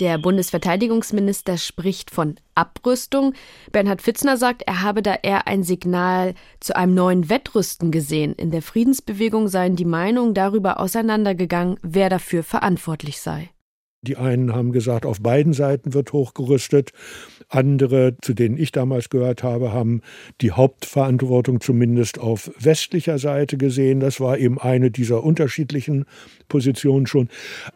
Der 0.00 0.18
Bundesverteidigungsminister 0.18 1.58
spricht 1.58 2.10
von 2.10 2.36
Abrüstung. 2.54 3.34
Bernhard 3.70 4.02
Fitzner 4.02 4.36
sagt, 4.36 4.62
er 4.62 4.82
habe 4.82 5.02
da 5.02 5.14
eher 5.14 5.46
ein 5.46 5.62
Signal 5.62 6.34
zu 6.60 6.74
einem 6.74 6.94
neuen 6.94 7.28
Wettrüsten 7.28 7.92
gesehen. 7.92 8.32
In 8.32 8.50
der 8.50 8.62
Friedensbewegung 8.62 9.48
seien 9.48 9.76
die 9.76 9.84
Meinungen 9.84 10.34
darüber 10.34 10.80
auseinandergegangen, 10.80 11.78
wer 11.82 12.08
dafür 12.08 12.42
verantwortlich 12.42 13.20
sei. 13.20 13.50
Die 14.04 14.16
einen 14.16 14.52
haben 14.52 14.72
gesagt, 14.72 15.06
auf 15.06 15.20
beiden 15.20 15.52
Seiten 15.52 15.94
wird 15.94 16.12
hochgerüstet. 16.12 16.90
Andere, 17.48 18.16
zu 18.20 18.34
denen 18.34 18.58
ich 18.58 18.72
damals 18.72 19.10
gehört 19.10 19.44
habe, 19.44 19.72
haben 19.72 20.00
die 20.40 20.50
Hauptverantwortung 20.50 21.60
zumindest 21.60 22.18
auf 22.18 22.50
westlicher 22.58 23.18
Seite 23.18 23.58
gesehen. 23.58 24.00
Das 24.00 24.18
war 24.18 24.38
eben 24.38 24.58
eine 24.58 24.90
dieser 24.90 25.22
unterschiedlichen 25.22 26.06
Positionen 26.48 27.06
schon. 27.06 27.28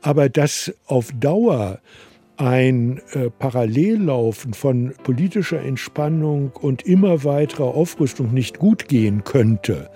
Aber 0.03 0.29
dass 0.29 0.75
auf 0.87 1.13
Dauer 1.13 1.79
ein 2.39 3.01
äh, 3.13 3.31
Parallellaufen 3.31 4.53
von 4.53 4.95
politischer 5.05 5.63
Entspannung 5.63 6.51
und 6.61 6.83
immer 6.83 7.23
weiterer 7.23 7.67
Aufrüstung 7.67 8.35
nicht 8.35 8.59
gut 8.59 8.89
gehen 8.89 9.23
könnte, 9.23 9.91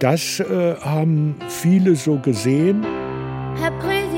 das 0.00 0.40
äh, 0.40 0.74
haben 0.80 1.36
viele 1.48 1.94
so 1.94 2.18
gesehen. 2.18 2.84
Herr 3.60 3.70
Präsident, 3.78 4.11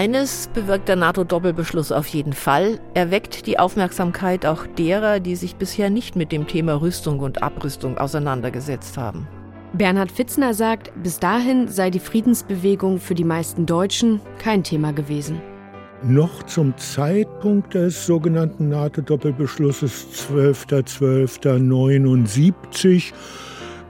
Eines 0.00 0.48
bewirkt 0.54 0.88
der 0.88 0.96
NATO-Doppelbeschluss 0.96 1.92
auf 1.92 2.06
jeden 2.06 2.32
Fall. 2.32 2.80
Er 2.94 3.10
weckt 3.10 3.46
die 3.46 3.58
Aufmerksamkeit 3.58 4.46
auch 4.46 4.66
derer, 4.66 5.20
die 5.20 5.36
sich 5.36 5.56
bisher 5.56 5.90
nicht 5.90 6.16
mit 6.16 6.32
dem 6.32 6.46
Thema 6.46 6.80
Rüstung 6.80 7.18
und 7.18 7.42
Abrüstung 7.42 7.98
auseinandergesetzt 7.98 8.96
haben. 8.96 9.28
Bernhard 9.74 10.10
Fitzner 10.10 10.54
sagt, 10.54 10.90
bis 11.02 11.18
dahin 11.18 11.68
sei 11.68 11.90
die 11.90 12.00
Friedensbewegung 12.00 12.98
für 12.98 13.14
die 13.14 13.24
meisten 13.24 13.66
Deutschen 13.66 14.22
kein 14.38 14.64
Thema 14.64 14.94
gewesen. 14.94 15.42
Noch 16.02 16.44
zum 16.44 16.74
Zeitpunkt 16.78 17.74
des 17.74 18.06
sogenannten 18.06 18.70
NATO-Doppelbeschlusses 18.70 20.06
12.12.79 20.32 23.12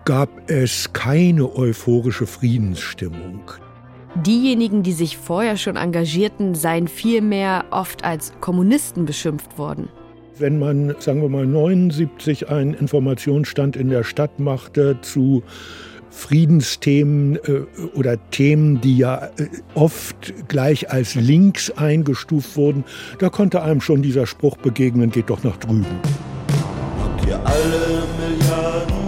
gab 0.05 0.51
es 0.51 0.93
keine 0.93 1.55
euphorische 1.55 2.27
Friedensstimmung. 2.27 3.41
Diejenigen, 4.15 4.83
die 4.83 4.93
sich 4.93 5.17
vorher 5.17 5.57
schon 5.57 5.77
engagierten, 5.77 6.55
seien 6.55 6.89
vielmehr 6.89 7.67
oft 7.71 8.05
als 8.05 8.33
Kommunisten 8.41 9.05
beschimpft 9.05 9.57
worden. 9.57 9.89
Wenn 10.39 10.59
man, 10.59 10.97
sagen 10.99 11.23
wir 11.23 11.29
mal, 11.29 11.47
79 11.47 12.49
einen 12.49 12.75
Informationsstand 12.75 13.77
in 13.77 13.89
der 13.89 14.03
Stadt 14.03 14.41
machte 14.41 14.99
zu 15.03 15.43
Friedensthemen 16.11 17.37
äh, 17.37 17.63
oder 17.95 18.19
Themen, 18.31 18.81
die 18.81 18.99
ja 18.99 19.27
äh, 19.39 19.49
oft 19.75 20.49
gleich 20.49 20.91
als 20.91 21.15
links 21.15 21.71
eingestuft 21.71 22.57
wurden, 22.57 22.85
da 23.21 23.29
konnte 23.29 23.63
einem 23.63 23.81
schon 23.81 24.03
dieser 24.03 24.27
Spruch 24.27 24.57
begegnen, 24.57 25.11
geht 25.11 25.31
doch 25.31 25.45
nach 25.45 25.57
drüben. 25.59 25.87
Habt 26.99 27.27
ihr 27.29 27.39
alle 27.47 28.03
Milliarden 28.19 29.00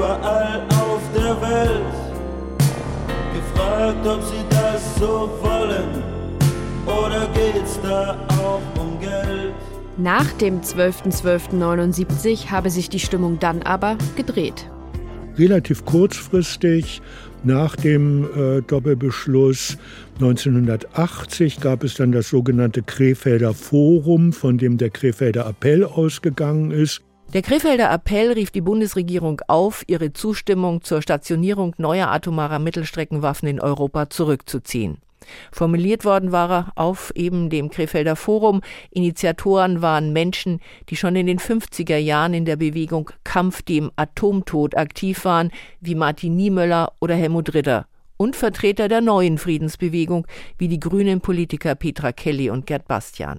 überall 0.00 0.62
auf 0.70 1.02
der 1.14 1.38
Welt 1.42 1.92
gefragt, 3.34 4.06
ob 4.06 4.22
sie 4.22 4.44
da 4.48 4.78
so 4.98 5.30
wollen? 5.42 6.02
Oder 6.86 7.28
geht's 7.34 7.78
da 7.82 8.16
auch 8.28 8.62
um 8.80 8.98
Geld? 8.98 9.52
Nach 9.98 10.32
dem 10.38 10.62
12.12.79 10.62 12.50
habe 12.50 12.70
sich 12.70 12.88
die 12.88 12.98
Stimmung 12.98 13.38
dann 13.38 13.60
aber 13.62 13.98
gedreht. 14.16 14.70
Relativ 15.36 15.84
kurzfristig 15.84 17.02
nach 17.44 17.76
dem 17.76 18.24
äh, 18.24 18.62
Doppelbeschluss 18.62 19.76
1980 20.14 21.60
gab 21.60 21.84
es 21.84 21.94
dann 21.94 22.12
das 22.12 22.30
sogenannte 22.30 22.82
Krefelder 22.82 23.52
Forum, 23.52 24.32
von 24.32 24.56
dem 24.56 24.78
der 24.78 24.90
Krefelder 24.90 25.46
Appell 25.46 25.84
ausgegangen 25.84 26.70
ist. 26.70 27.02
Der 27.32 27.42
Krefelder 27.42 27.92
Appell 27.92 28.32
rief 28.32 28.50
die 28.50 28.60
Bundesregierung 28.60 29.40
auf, 29.46 29.84
ihre 29.86 30.12
Zustimmung 30.12 30.82
zur 30.82 31.00
Stationierung 31.00 31.76
neuer 31.78 32.08
atomarer 32.08 32.58
Mittelstreckenwaffen 32.58 33.48
in 33.48 33.60
Europa 33.60 34.10
zurückzuziehen. 34.10 34.98
Formuliert 35.52 36.04
worden 36.04 36.32
war 36.32 36.50
er 36.50 36.72
auf 36.74 37.12
eben 37.14 37.48
dem 37.48 37.70
Krefelder 37.70 38.16
Forum. 38.16 38.62
Initiatoren 38.90 39.80
waren 39.80 40.12
Menschen, 40.12 40.58
die 40.88 40.96
schon 40.96 41.14
in 41.14 41.28
den 41.28 41.38
50er 41.38 41.98
Jahren 41.98 42.34
in 42.34 42.46
der 42.46 42.56
Bewegung 42.56 43.12
Kampf 43.22 43.62
dem 43.62 43.92
Atomtod 43.94 44.76
aktiv 44.76 45.24
waren, 45.24 45.52
wie 45.80 45.94
Martin 45.94 46.34
Niemöller 46.34 46.94
oder 46.98 47.14
Helmut 47.14 47.54
Ritter. 47.54 47.86
Und 48.16 48.34
Vertreter 48.34 48.88
der 48.88 49.02
neuen 49.02 49.38
Friedensbewegung, 49.38 50.26
wie 50.58 50.66
die 50.66 50.80
grünen 50.80 51.20
Politiker 51.20 51.76
Petra 51.76 52.10
Kelly 52.10 52.50
und 52.50 52.66
Gerd 52.66 52.88
Bastian. 52.88 53.38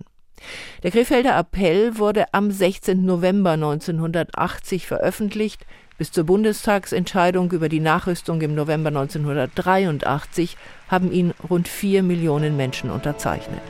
Der 0.83 0.91
Krefelder 0.91 1.38
Appell 1.38 1.98
wurde 1.98 2.25
am 2.33 2.51
16. 2.51 3.05
November 3.05 3.51
1980 3.51 4.88
veröffentlicht. 4.88 5.65
Bis 5.98 6.12
zur 6.12 6.24
Bundestagsentscheidung 6.24 7.51
über 7.51 7.69
die 7.69 7.79
Nachrüstung 7.79 8.41
im 8.41 8.55
November 8.55 8.88
1983 8.88 10.57
haben 10.88 11.12
ihn 11.12 11.33
rund 11.50 11.67
vier 11.67 12.01
Millionen 12.01 12.57
Menschen 12.57 12.89
unterzeichnet. 12.89 13.62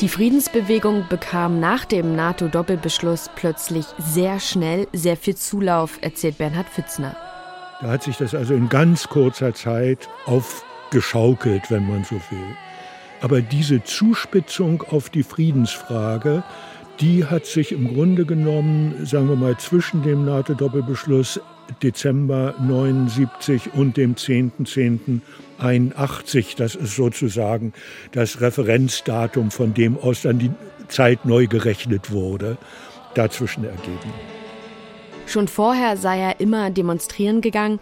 Die 0.00 0.08
Friedensbewegung 0.08 1.06
bekam 1.08 1.60
nach 1.60 1.84
dem 1.84 2.16
NATO-Doppelbeschluss 2.16 3.30
plötzlich 3.36 3.86
sehr 3.98 4.40
schnell 4.40 4.88
sehr 4.92 5.16
viel 5.16 5.36
Zulauf, 5.36 5.98
erzählt 6.02 6.36
Bernhard 6.36 6.68
Pfitzner. 6.68 7.16
Da 7.80 7.88
hat 7.88 8.02
sich 8.02 8.16
das 8.16 8.34
also 8.34 8.54
in 8.54 8.68
ganz 8.68 9.08
kurzer 9.08 9.54
Zeit 9.54 10.08
aufgeschaukelt, 10.26 11.70
wenn 11.70 11.88
man 11.88 12.04
so 12.04 12.16
will. 12.30 12.56
Aber 13.20 13.40
diese 13.40 13.82
Zuspitzung 13.82 14.82
auf 14.82 15.10
die 15.10 15.22
Friedensfrage, 15.22 16.42
die 17.00 17.24
hat 17.24 17.46
sich 17.46 17.72
im 17.72 17.92
Grunde 17.92 18.24
genommen, 18.24 19.04
sagen 19.04 19.28
wir 19.28 19.36
mal, 19.36 19.56
zwischen 19.58 20.02
dem 20.02 20.24
NATO-Doppelbeschluss 20.24 21.40
Dezember 21.82 22.54
79 22.60 23.74
und 23.74 23.96
dem 23.96 24.14
10.10.81, 24.14 26.56
das 26.56 26.74
ist 26.74 26.96
sozusagen 26.96 27.72
das 28.12 28.40
Referenzdatum, 28.40 29.50
von 29.50 29.74
dem 29.74 29.98
aus 29.98 30.22
dann 30.22 30.38
die 30.38 30.50
Zeit 30.88 31.24
neu 31.24 31.46
gerechnet 31.46 32.10
wurde, 32.10 32.58
dazwischen 33.14 33.64
ergeben. 33.64 34.12
Schon 35.26 35.48
vorher 35.48 35.96
sei 35.96 36.20
er 36.20 36.40
immer 36.40 36.70
demonstrieren 36.70 37.40
gegangen. 37.40 37.80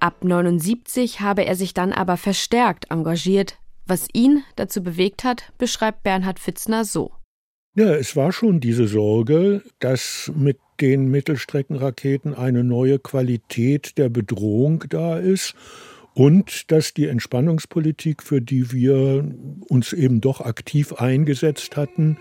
Ab 0.00 0.24
79 0.24 1.20
habe 1.20 1.44
er 1.44 1.54
sich 1.54 1.74
dann 1.74 1.92
aber 1.92 2.16
verstärkt 2.16 2.90
engagiert. 2.90 3.58
Was 3.86 4.08
ihn 4.12 4.44
dazu 4.56 4.82
bewegt 4.82 5.24
hat, 5.24 5.52
beschreibt 5.58 6.02
Bernhard 6.02 6.38
Fitzner 6.38 6.84
so. 6.84 7.12
Ja, 7.76 7.94
es 7.94 8.16
war 8.16 8.32
schon 8.32 8.60
diese 8.60 8.88
Sorge, 8.88 9.62
dass 9.78 10.30
mit 10.34 10.58
den 10.80 11.10
Mittelstreckenraketen 11.10 12.34
eine 12.34 12.64
neue 12.64 12.98
Qualität 12.98 13.96
der 13.96 14.08
Bedrohung 14.08 14.84
da 14.88 15.18
ist 15.18 15.54
und 16.14 16.70
dass 16.72 16.94
die 16.94 17.06
Entspannungspolitik, 17.06 18.22
für 18.22 18.40
die 18.40 18.72
wir 18.72 19.24
uns 19.68 19.92
eben 19.92 20.20
doch 20.20 20.40
aktiv 20.40 20.94
eingesetzt 20.94 21.76
hatten, 21.76 22.18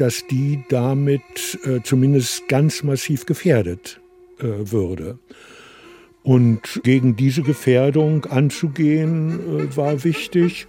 dass 0.00 0.26
die 0.26 0.64
damit 0.68 1.58
äh, 1.64 1.82
zumindest 1.82 2.48
ganz 2.48 2.82
massiv 2.82 3.26
gefährdet 3.26 4.00
äh, 4.38 4.44
würde. 4.44 5.18
Und 6.22 6.80
gegen 6.84 7.16
diese 7.16 7.42
Gefährdung 7.42 8.24
anzugehen, 8.26 9.68
äh, 9.70 9.76
war 9.76 10.04
wichtig. 10.04 10.66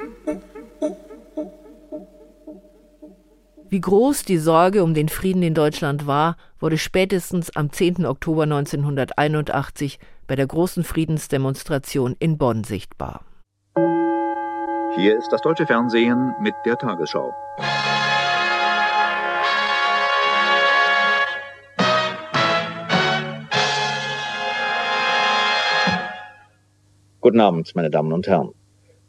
Wie 3.69 3.81
groß 3.81 4.23
die 4.23 4.39
Sorge 4.39 4.83
um 4.83 4.95
den 4.95 5.09
Frieden 5.09 5.43
in 5.43 5.53
Deutschland 5.53 6.07
war, 6.07 6.37
wurde 6.59 6.79
spätestens 6.79 7.55
am 7.55 7.71
10. 7.71 8.05
Oktober 8.05 8.43
1981 8.43 9.99
bei 10.27 10.35
der 10.35 10.47
großen 10.47 10.83
Friedensdemonstration 10.83 12.15
in 12.19 12.39
Bonn 12.39 12.63
sichtbar. 12.63 13.25
Hier 14.95 15.17
ist 15.17 15.29
das 15.31 15.41
deutsche 15.41 15.67
Fernsehen 15.67 16.33
mit 16.41 16.55
der 16.65 16.77
Tagesschau. 16.77 17.31
Guten 27.21 27.41
Abend, 27.41 27.75
meine 27.75 27.89
Damen 27.89 28.13
und 28.13 28.29
Herren. 28.29 28.53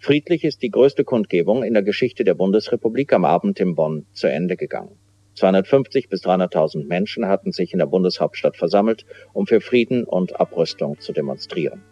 Friedlich 0.01 0.43
ist 0.43 0.63
die 0.63 0.71
größte 0.71 1.05
Kundgebung 1.05 1.63
in 1.63 1.75
der 1.75 1.85
Geschichte 1.85 2.25
der 2.25 2.35
Bundesrepublik 2.35 3.13
am 3.13 3.25
Abend 3.25 3.61
in 3.61 3.77
Bonn 3.77 4.05
zu 4.15 4.27
Ende 4.27 4.57
gegangen. 4.57 4.99
250 5.35 6.09
bis 6.09 6.25
300.000 6.25 6.89
Menschen 6.89 7.29
hatten 7.29 7.53
sich 7.53 7.73
in 7.73 7.79
der 7.79 7.87
Bundeshauptstadt 7.87 8.57
versammelt, 8.57 9.07
um 9.33 9.47
für 9.47 9.61
Frieden 9.61 10.03
und 10.03 10.41
Abrüstung 10.41 10.99
zu 10.99 11.13
demonstrieren. 11.13 11.83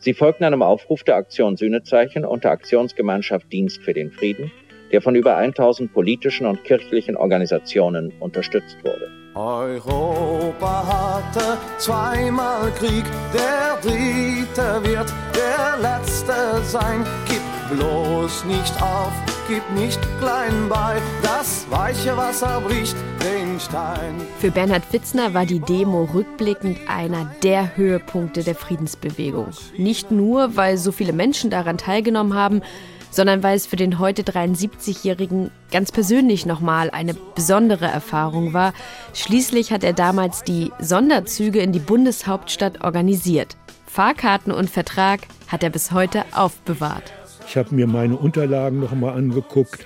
Sie 0.00 0.14
folgten 0.14 0.42
einem 0.42 0.62
Aufruf 0.62 1.04
der 1.04 1.14
Aktion 1.14 1.56
Sühnezeichen 1.56 2.24
und 2.24 2.42
der 2.42 2.50
Aktionsgemeinschaft 2.50 3.52
Dienst 3.52 3.84
für 3.84 3.94
den 3.94 4.10
Frieden, 4.10 4.50
der 4.90 5.00
von 5.00 5.14
über 5.14 5.36
1000 5.36 5.92
politischen 5.92 6.46
und 6.46 6.64
kirchlichen 6.64 7.16
Organisationen 7.16 8.12
unterstützt 8.18 8.78
wurde. 8.82 9.21
Europa 9.34 10.86
hatte 10.86 11.56
zweimal 11.78 12.70
Krieg, 12.72 13.04
der 13.32 13.78
dritte 13.80 14.84
wird 14.84 15.10
der 15.34 15.78
letzte 15.80 16.62
sein. 16.64 17.06
Gib 17.26 17.40
bloß 17.74 18.44
nicht 18.44 18.82
auf, 18.82 19.10
gib 19.48 19.62
nicht 19.74 19.98
klein 20.20 20.68
bei, 20.68 21.00
das 21.22 21.64
weiche 21.70 22.14
Wasser 22.14 22.60
bricht 22.60 22.96
den 23.22 23.58
Stein. 23.58 24.20
Für 24.38 24.50
Bernhard 24.50 24.84
Fitzner 24.84 25.32
war 25.32 25.46
die 25.46 25.60
Demo 25.60 26.04
rückblickend 26.12 26.78
einer 26.86 27.24
der 27.42 27.74
Höhepunkte 27.74 28.44
der 28.44 28.54
Friedensbewegung. 28.54 29.48
Nicht 29.78 30.10
nur, 30.10 30.56
weil 30.56 30.76
so 30.76 30.92
viele 30.92 31.14
Menschen 31.14 31.48
daran 31.48 31.78
teilgenommen 31.78 32.34
haben, 32.34 32.60
sondern 33.12 33.44
weil 33.44 33.54
es 33.54 33.66
für 33.66 33.76
den 33.76 34.00
heute 34.00 34.22
73-Jährigen 34.22 35.52
ganz 35.70 35.92
persönlich 35.92 36.46
nochmal 36.46 36.90
eine 36.90 37.14
besondere 37.14 37.86
Erfahrung 37.86 38.52
war. 38.52 38.72
Schließlich 39.14 39.70
hat 39.70 39.84
er 39.84 39.92
damals 39.92 40.42
die 40.42 40.72
Sonderzüge 40.80 41.60
in 41.60 41.70
die 41.70 41.78
Bundeshauptstadt 41.78 42.82
organisiert. 42.82 43.56
Fahrkarten 43.86 44.52
und 44.52 44.70
Vertrag 44.70 45.20
hat 45.48 45.62
er 45.62 45.70
bis 45.70 45.92
heute 45.92 46.24
aufbewahrt. 46.32 47.12
Ich 47.46 47.56
habe 47.56 47.74
mir 47.74 47.86
meine 47.86 48.16
Unterlagen 48.16 48.80
noch 48.80 48.94
mal 48.94 49.12
angeguckt. 49.12 49.84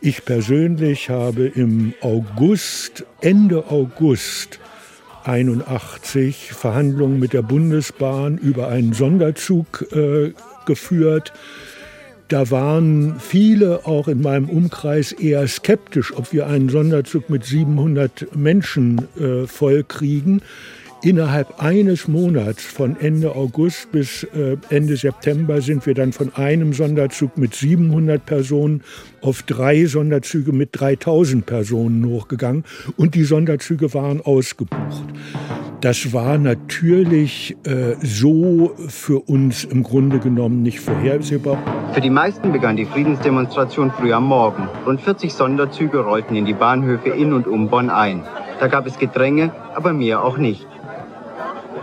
Ich 0.00 0.24
persönlich 0.24 1.08
habe 1.08 1.46
im 1.46 1.94
August, 2.02 3.06
Ende 3.20 3.70
August 3.70 4.58
81 5.24 6.52
Verhandlungen 6.52 7.18
mit 7.18 7.32
der 7.32 7.42
Bundesbahn 7.42 8.36
über 8.36 8.68
einen 8.68 8.92
Sonderzug 8.92 9.86
äh, 9.92 10.32
geführt. 10.66 11.32
Da 12.34 12.50
waren 12.50 13.20
viele 13.20 13.86
auch 13.86 14.08
in 14.08 14.20
meinem 14.20 14.48
Umkreis 14.48 15.12
eher 15.12 15.46
skeptisch, 15.46 16.12
ob 16.16 16.32
wir 16.32 16.48
einen 16.48 16.68
Sonderzug 16.68 17.30
mit 17.30 17.44
700 17.44 18.34
Menschen 18.34 19.06
äh, 19.16 19.46
voll 19.46 19.84
kriegen. 19.84 20.42
Innerhalb 21.04 21.62
eines 21.62 22.08
Monats, 22.08 22.64
von 22.64 22.98
Ende 22.98 23.36
August 23.36 23.92
bis 23.92 24.24
äh, 24.24 24.56
Ende 24.68 24.96
September, 24.96 25.60
sind 25.60 25.86
wir 25.86 25.94
dann 25.94 26.12
von 26.12 26.34
einem 26.34 26.72
Sonderzug 26.72 27.38
mit 27.38 27.54
700 27.54 28.26
Personen 28.26 28.82
auf 29.20 29.44
drei 29.44 29.86
Sonderzüge 29.86 30.50
mit 30.50 30.70
3000 30.72 31.46
Personen 31.46 32.04
hochgegangen. 32.04 32.64
Und 32.96 33.14
die 33.14 33.22
Sonderzüge 33.22 33.94
waren 33.94 34.20
ausgebucht. 34.20 35.04
Das 35.80 36.12
war 36.12 36.38
natürlich 36.38 37.56
äh, 37.64 37.96
so 38.00 38.74
für 38.88 39.20
uns 39.28 39.64
im 39.64 39.82
Grunde 39.82 40.18
genommen 40.18 40.62
nicht 40.62 40.80
vorhersehbar. 40.80 41.58
Für 41.92 42.00
die 42.00 42.10
meisten 42.10 42.52
begann 42.52 42.76
die 42.76 42.86
Friedensdemonstration 42.86 43.90
früh 43.90 44.12
am 44.12 44.26
Morgen. 44.26 44.68
Rund 44.86 45.00
40 45.00 45.32
Sonderzüge 45.32 46.00
rollten 46.00 46.36
in 46.36 46.44
die 46.44 46.54
Bahnhöfe 46.54 47.10
in 47.10 47.32
und 47.32 47.46
um 47.46 47.68
Bonn 47.68 47.90
ein. 47.90 48.22
Da 48.60 48.68
gab 48.68 48.86
es 48.86 48.98
Gedränge, 48.98 49.52
aber 49.74 49.92
mehr 49.92 50.22
auch 50.24 50.38
nicht. 50.38 50.66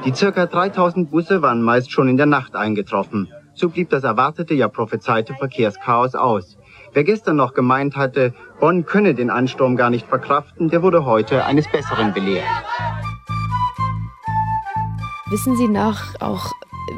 Die 0.05 0.15
circa 0.15 0.47
3000 0.47 1.11
Busse 1.11 1.43
waren 1.43 1.61
meist 1.61 1.91
schon 1.91 2.07
in 2.07 2.17
der 2.17 2.25
Nacht 2.25 2.55
eingetroffen. 2.55 3.27
So 3.53 3.69
blieb 3.69 3.89
das 3.91 4.03
erwartete, 4.03 4.55
ja 4.55 4.67
prophezeite 4.67 5.35
Verkehrschaos 5.35 6.15
aus. 6.15 6.57
Wer 6.93 7.03
gestern 7.03 7.35
noch 7.35 7.53
gemeint 7.53 7.95
hatte, 7.95 8.33
Bonn 8.59 8.85
könne 8.85 9.13
den 9.13 9.29
Ansturm 9.29 9.75
gar 9.75 9.89
nicht 9.89 10.07
verkraften, 10.07 10.69
der 10.69 10.81
wurde 10.81 11.05
heute 11.05 11.45
eines 11.45 11.69
Besseren 11.71 12.13
belehrt. 12.13 12.43
Wissen 15.31 15.55
Sie 15.55 15.69
noch 15.69 16.19
auch, 16.19 16.51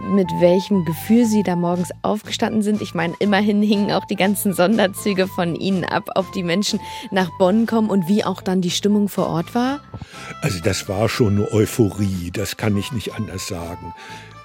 mit 0.10 0.28
welchem 0.40 0.86
Gefühl 0.86 1.28
Sie 1.28 1.44
da 1.44 1.56
morgens 1.56 1.92
aufgestanden 2.02 2.64
sind? 2.64 2.82
Ich 2.82 2.96
meine, 2.96 3.14
immerhin 3.20 3.62
hingen 3.62 3.92
auch 3.92 4.06
die 4.06 4.16
ganzen 4.16 4.56
Sonderzüge 4.56 5.28
von 5.28 5.54
Ihnen 5.54 5.86
ab, 5.86 6.10
ob 6.16 6.32
die 6.32 6.42
Menschen 6.42 6.80
nach 7.12 7.30
Bonn 7.38 7.68
kommen 7.68 7.92
und 7.92 8.08
wie 8.08 8.24
auch 8.24 8.42
dann 8.42 8.60
die 8.60 8.72
Stimmung 8.72 9.08
vor 9.08 9.28
Ort 9.28 9.54
war? 9.54 9.82
Also 10.42 10.60
das 10.64 10.90
war 10.90 11.10
schon 11.10 11.38
eine 11.38 11.52
Euphorie, 11.52 12.32
das 12.34 12.58
kann 12.58 12.76
ich 12.76 12.92
nicht 12.92 13.14
anders 13.14 13.48
sagen. 13.48 13.94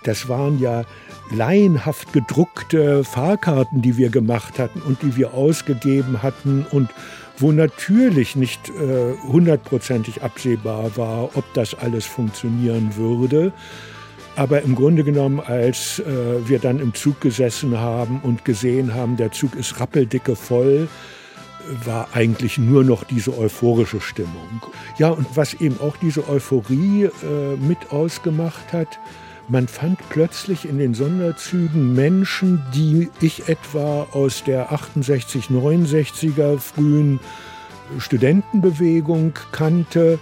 Das 0.04 0.28
waren 0.28 0.58
ja 0.58 0.84
laienhaft 1.30 2.12
gedruckte 2.12 3.04
Fahrkarten, 3.04 3.80
die 3.80 3.96
wir 3.96 4.10
gemacht 4.10 4.58
hatten 4.58 4.82
und 4.82 5.00
die 5.00 5.16
wir 5.16 5.32
ausgegeben 5.32 6.22
hatten 6.22 6.66
und 6.70 6.90
wo 7.38 7.52
natürlich 7.52 8.36
nicht 8.36 8.68
äh, 8.68 9.14
hundertprozentig 9.26 10.22
absehbar 10.22 10.96
war, 10.96 11.36
ob 11.36 11.44
das 11.54 11.74
alles 11.74 12.04
funktionieren 12.04 12.96
würde. 12.96 13.52
Aber 14.36 14.62
im 14.62 14.74
Grunde 14.74 15.02
genommen, 15.02 15.40
als 15.40 15.98
äh, 16.00 16.48
wir 16.48 16.58
dann 16.58 16.78
im 16.78 16.94
Zug 16.94 17.20
gesessen 17.20 17.78
haben 17.78 18.20
und 18.22 18.44
gesehen 18.44 18.94
haben, 18.94 19.16
der 19.16 19.32
Zug 19.32 19.56
ist 19.56 19.80
rappeldicke 19.80 20.36
voll, 20.36 20.88
war 21.84 22.08
eigentlich 22.12 22.56
nur 22.56 22.84
noch 22.84 23.04
diese 23.04 23.36
euphorische 23.36 24.00
Stimmung. 24.00 24.62
Ja, 24.96 25.10
und 25.10 25.26
was 25.34 25.54
eben 25.54 25.80
auch 25.80 25.96
diese 25.96 26.28
Euphorie 26.28 27.04
äh, 27.04 27.56
mit 27.60 27.90
ausgemacht 27.90 28.72
hat, 28.72 28.98
man 29.48 29.66
fand 29.66 29.98
plötzlich 30.10 30.68
in 30.68 30.78
den 30.78 30.94
Sonderzügen 30.94 31.94
Menschen, 31.94 32.62
die 32.74 33.08
ich 33.20 33.48
etwa 33.48 34.06
aus 34.12 34.44
der 34.44 34.72
68, 34.72 35.46
69er 35.46 36.58
frühen 36.58 37.18
Studentenbewegung 37.98 39.32
kannte, 39.52 40.18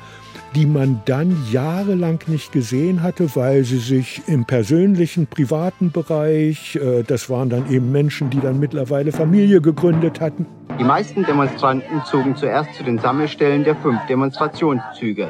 die 0.54 0.66
man 0.66 1.02
dann 1.04 1.36
jahrelang 1.50 2.20
nicht 2.28 2.52
gesehen 2.52 3.02
hatte, 3.02 3.34
weil 3.34 3.64
sie 3.64 3.78
sich 3.78 4.22
im 4.26 4.44
persönlichen, 4.44 5.26
privaten 5.26 5.90
Bereich, 5.90 6.76
äh, 6.76 7.02
das 7.02 7.28
waren 7.28 7.50
dann 7.50 7.70
eben 7.70 7.90
Menschen, 7.90 8.30
die 8.30 8.40
dann 8.40 8.60
mittlerweile 8.60 9.12
Familie 9.12 9.60
gegründet 9.60 10.20
hatten. 10.20 10.46
Die 10.78 10.84
meisten 10.84 11.24
Demonstranten 11.24 12.00
zogen 12.04 12.36
zuerst 12.36 12.74
zu 12.74 12.84
den 12.84 12.98
Sammelstellen 12.98 13.64
der 13.64 13.76
fünf 13.76 13.98
Demonstrationszüge. 14.06 15.28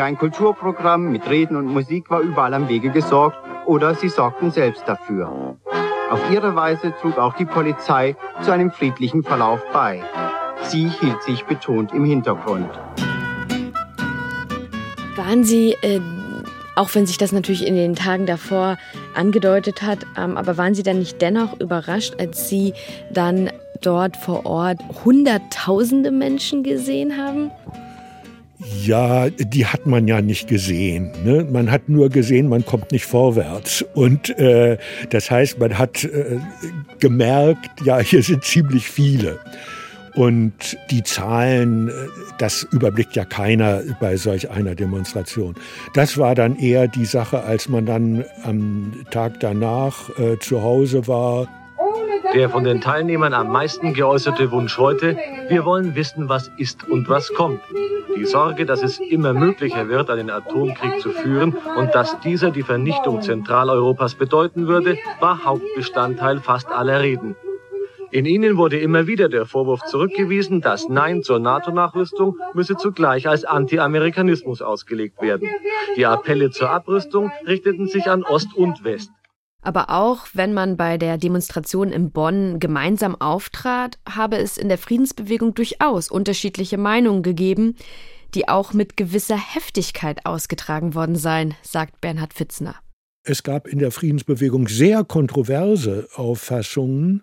Für 0.00 0.06
ein 0.06 0.16
Kulturprogramm 0.16 1.12
mit 1.12 1.28
Reden 1.28 1.56
und 1.56 1.66
Musik 1.66 2.08
war 2.08 2.20
überall 2.20 2.54
am 2.54 2.70
Wege 2.70 2.88
gesorgt 2.88 3.36
oder 3.66 3.94
sie 3.94 4.08
sorgten 4.08 4.50
selbst 4.50 4.84
dafür. 4.86 5.58
Auf 6.10 6.30
ihre 6.30 6.56
Weise 6.56 6.94
trug 7.02 7.18
auch 7.18 7.34
die 7.34 7.44
Polizei 7.44 8.16
zu 8.40 8.50
einem 8.50 8.70
friedlichen 8.70 9.22
Verlauf 9.22 9.60
bei. 9.74 10.02
Sie 10.62 10.88
hielt 10.88 11.22
sich 11.22 11.44
betont 11.44 11.92
im 11.92 12.06
Hintergrund. 12.06 12.70
Waren 15.16 15.44
Sie, 15.44 15.76
äh, 15.82 16.00
auch 16.76 16.88
wenn 16.94 17.04
sich 17.04 17.18
das 17.18 17.32
natürlich 17.32 17.66
in 17.66 17.74
den 17.74 17.94
Tagen 17.94 18.24
davor 18.24 18.78
angedeutet 19.14 19.82
hat, 19.82 19.98
ähm, 20.16 20.38
aber 20.38 20.56
waren 20.56 20.74
Sie 20.74 20.82
dann 20.82 21.00
nicht 21.00 21.20
dennoch 21.20 21.60
überrascht, 21.60 22.14
als 22.18 22.48
Sie 22.48 22.72
dann 23.12 23.50
dort 23.82 24.16
vor 24.16 24.46
Ort 24.46 24.78
Hunderttausende 25.04 26.10
Menschen 26.10 26.62
gesehen 26.62 27.18
haben? 27.18 27.50
Ja, 28.62 29.30
die 29.30 29.64
hat 29.64 29.86
man 29.86 30.06
ja 30.06 30.20
nicht 30.20 30.46
gesehen. 30.46 31.10
Ne? 31.24 31.46
Man 31.50 31.70
hat 31.70 31.88
nur 31.88 32.10
gesehen, 32.10 32.48
man 32.48 32.64
kommt 32.64 32.92
nicht 32.92 33.06
vorwärts. 33.06 33.84
Und 33.94 34.30
äh, 34.38 34.76
das 35.08 35.30
heißt, 35.30 35.58
man 35.58 35.78
hat 35.78 36.04
äh, 36.04 36.38
gemerkt, 36.98 37.70
ja, 37.84 37.98
hier 38.00 38.22
sind 38.22 38.44
ziemlich 38.44 38.88
viele. 38.88 39.38
Und 40.14 40.76
die 40.90 41.02
Zahlen, 41.02 41.88
äh, 41.88 41.92
das 42.38 42.64
überblickt 42.70 43.16
ja 43.16 43.24
keiner 43.24 43.82
bei 43.98 44.16
solch 44.16 44.50
einer 44.50 44.74
Demonstration. 44.74 45.54
Das 45.94 46.18
war 46.18 46.34
dann 46.34 46.56
eher 46.56 46.86
die 46.86 47.06
Sache, 47.06 47.42
als 47.44 47.68
man 47.68 47.86
dann 47.86 48.24
am 48.42 48.92
Tag 49.10 49.40
danach 49.40 50.10
äh, 50.18 50.38
zu 50.38 50.62
Hause 50.62 51.06
war 51.06 51.48
der 52.34 52.48
von 52.48 52.62
den 52.62 52.80
Teilnehmern 52.80 53.34
am 53.34 53.50
meisten 53.50 53.92
geäußerte 53.92 54.52
Wunsch 54.52 54.78
heute, 54.78 55.16
wir 55.48 55.64
wollen 55.64 55.96
wissen, 55.96 56.28
was 56.28 56.48
ist 56.58 56.88
und 56.88 57.08
was 57.08 57.32
kommt. 57.34 57.60
Die 58.16 58.24
Sorge, 58.24 58.66
dass 58.66 58.82
es 58.82 58.98
immer 58.98 59.32
möglicher 59.32 59.88
wird, 59.88 60.10
einen 60.10 60.30
Atomkrieg 60.30 61.00
zu 61.00 61.10
führen 61.10 61.56
und 61.76 61.94
dass 61.94 62.18
dieser 62.20 62.50
die 62.50 62.62
Vernichtung 62.62 63.22
Zentraleuropas 63.22 64.14
bedeuten 64.14 64.66
würde, 64.66 64.96
war 65.20 65.44
Hauptbestandteil 65.44 66.40
fast 66.40 66.70
aller 66.70 67.00
Reden. 67.00 67.36
In 68.12 68.26
ihnen 68.26 68.56
wurde 68.56 68.78
immer 68.78 69.06
wieder 69.06 69.28
der 69.28 69.46
Vorwurf 69.46 69.84
zurückgewiesen, 69.84 70.60
das 70.60 70.88
Nein 70.88 71.22
zur 71.22 71.38
NATO-Nachrüstung 71.38 72.36
müsse 72.54 72.76
zugleich 72.76 73.28
als 73.28 73.44
Anti-Amerikanismus 73.44 74.62
ausgelegt 74.62 75.22
werden. 75.22 75.48
Die 75.96 76.06
Appelle 76.06 76.50
zur 76.50 76.70
Abrüstung 76.70 77.30
richteten 77.46 77.86
sich 77.86 78.10
an 78.10 78.24
Ost 78.24 78.48
und 78.56 78.82
West. 78.82 79.12
Aber 79.62 79.90
auch 79.90 80.26
wenn 80.32 80.54
man 80.54 80.76
bei 80.76 80.96
der 80.96 81.18
Demonstration 81.18 81.92
in 81.92 82.10
Bonn 82.10 82.60
gemeinsam 82.60 83.14
auftrat, 83.20 83.98
habe 84.08 84.36
es 84.36 84.56
in 84.56 84.68
der 84.68 84.78
Friedensbewegung 84.78 85.54
durchaus 85.54 86.10
unterschiedliche 86.10 86.78
Meinungen 86.78 87.22
gegeben, 87.22 87.76
die 88.34 88.48
auch 88.48 88.72
mit 88.72 88.96
gewisser 88.96 89.36
Heftigkeit 89.36 90.24
ausgetragen 90.24 90.94
worden 90.94 91.16
seien, 91.16 91.54
sagt 91.62 92.00
Bernhard 92.00 92.32
Fitzner. 92.32 92.76
Es 93.22 93.42
gab 93.42 93.68
in 93.68 93.78
der 93.78 93.90
Friedensbewegung 93.90 94.66
sehr 94.68 95.04
kontroverse 95.04 96.08
Auffassungen, 96.14 97.22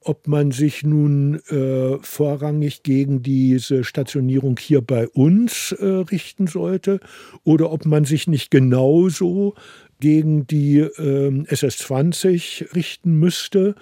ob 0.00 0.28
man 0.28 0.50
sich 0.50 0.82
nun 0.82 1.40
äh, 1.48 1.98
vorrangig 2.02 2.82
gegen 2.82 3.22
diese 3.22 3.84
Stationierung 3.84 4.58
hier 4.58 4.82
bei 4.82 5.08
uns 5.08 5.72
äh, 5.72 5.84
richten 5.84 6.46
sollte 6.46 7.00
oder 7.42 7.72
ob 7.72 7.86
man 7.86 8.04
sich 8.04 8.26
nicht 8.26 8.50
genauso 8.50 9.54
gegen 10.00 10.46
die 10.46 10.78
äh, 10.78 11.44
SS-20 11.46 12.74
richten 12.74 13.18
müsste, 13.18 13.74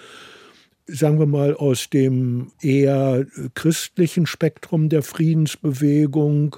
sagen 0.86 1.18
wir 1.18 1.26
mal 1.26 1.54
aus 1.54 1.90
dem 1.90 2.52
eher 2.60 3.26
christlichen 3.54 4.26
Spektrum 4.26 4.88
der 4.88 5.02
Friedensbewegung, 5.02 6.56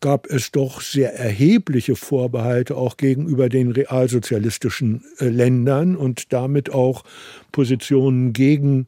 gab 0.00 0.26
es 0.28 0.50
doch 0.50 0.80
sehr 0.80 1.14
erhebliche 1.14 1.94
Vorbehalte 1.94 2.76
auch 2.76 2.96
gegenüber 2.96 3.48
den 3.48 3.70
realsozialistischen 3.70 5.04
äh, 5.18 5.28
Ländern 5.28 5.94
und 5.94 6.32
damit 6.32 6.72
auch 6.72 7.04
Positionen 7.52 8.32
gegen 8.32 8.86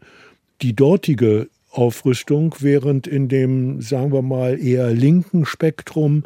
die 0.62 0.74
dortige 0.74 1.48
Aufrüstung, 1.70 2.55
während 2.61 3.07
in 3.07 3.28
dem, 3.28 3.81
sagen 3.81 4.12
wir 4.12 4.22
mal, 4.22 4.62
eher 4.62 4.90
linken 4.90 5.44
Spektrum 5.44 6.24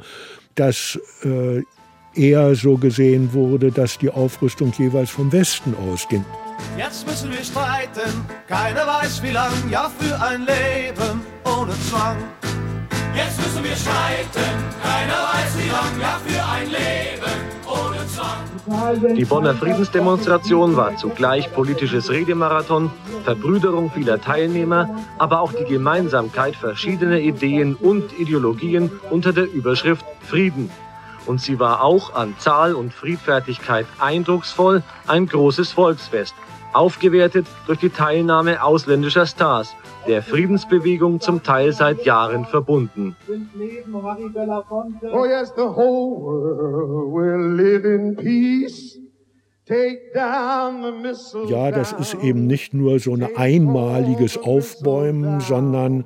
das 0.54 0.98
äh, 1.24 1.62
eher 2.16 2.54
so 2.54 2.76
gesehen 2.76 3.32
wurde, 3.32 3.70
dass 3.70 3.98
die 3.98 4.10
Aufrüstung 4.10 4.72
jeweils 4.76 5.10
vom 5.10 5.32
Westen 5.32 5.74
ausging. 5.90 6.24
Jetzt 6.76 7.06
müssen 7.06 7.30
wir 7.30 7.44
streiten, 7.44 8.10
keiner 8.46 8.86
weiß 8.86 9.22
wie 9.22 9.30
lang, 9.30 9.52
ja 9.70 9.90
für 9.98 10.20
ein 10.20 10.40
Leben 10.40 11.20
ohne 11.44 11.72
Zwang. 11.88 12.16
Jetzt 13.14 13.38
müssen 13.38 13.64
wir 13.64 13.76
streiten, 13.76 14.52
keiner 14.82 15.22
weiß 15.32 15.56
wie 15.58 15.70
lang, 15.70 16.00
ja 16.00 16.20
für 16.24 16.44
ein 16.44 16.66
Leben 16.68 17.36
ohne 17.66 18.06
Zwang. 18.06 19.16
Die 19.16 19.24
Bonner 19.24 19.54
Friedensdemonstration 19.54 20.76
war 20.76 20.96
zugleich 20.96 21.52
politisches 21.52 22.10
Redemarathon, 22.10 22.90
Verbrüderung 23.24 23.90
vieler 23.90 24.20
Teilnehmer, 24.20 24.88
aber 25.18 25.40
auch 25.40 25.52
die 25.52 25.64
Gemeinsamkeit 25.64 26.56
verschiedener 26.56 27.18
Ideen 27.18 27.74
und 27.74 28.18
Ideologien 28.18 28.90
unter 29.10 29.32
der 29.32 29.50
Überschrift 29.52 30.04
Frieden 30.20 30.70
und 31.26 31.40
sie 31.40 31.58
war 31.58 31.82
auch 31.82 32.14
an 32.14 32.34
Zahl 32.38 32.74
und 32.74 32.92
Friedfertigkeit 32.92 33.86
eindrucksvoll 33.98 34.82
ein 35.06 35.26
großes 35.26 35.72
Volksfest, 35.72 36.34
aufgewertet 36.72 37.46
durch 37.66 37.78
die 37.78 37.90
Teilnahme 37.90 38.62
ausländischer 38.62 39.26
Stars, 39.26 39.74
der 40.06 40.22
Friedensbewegung 40.22 41.20
zum 41.20 41.42
Teil 41.42 41.72
seit 41.72 42.04
Jahren 42.04 42.44
verbunden. 42.44 43.16
Oh 45.12 45.24
yes, 45.24 45.52
the 45.56 45.62
whole 45.62 46.20
world 46.20 47.12
will 47.12 47.56
live 47.56 47.84
in 47.84 48.16
peace. 48.16 49.00
Ja, 51.48 51.72
das 51.72 51.92
ist 51.92 52.14
eben 52.22 52.46
nicht 52.46 52.72
nur 52.72 53.00
so 53.00 53.14
ein 53.14 53.26
einmaliges 53.36 54.38
Aufbäumen, 54.38 55.40
sondern 55.40 56.04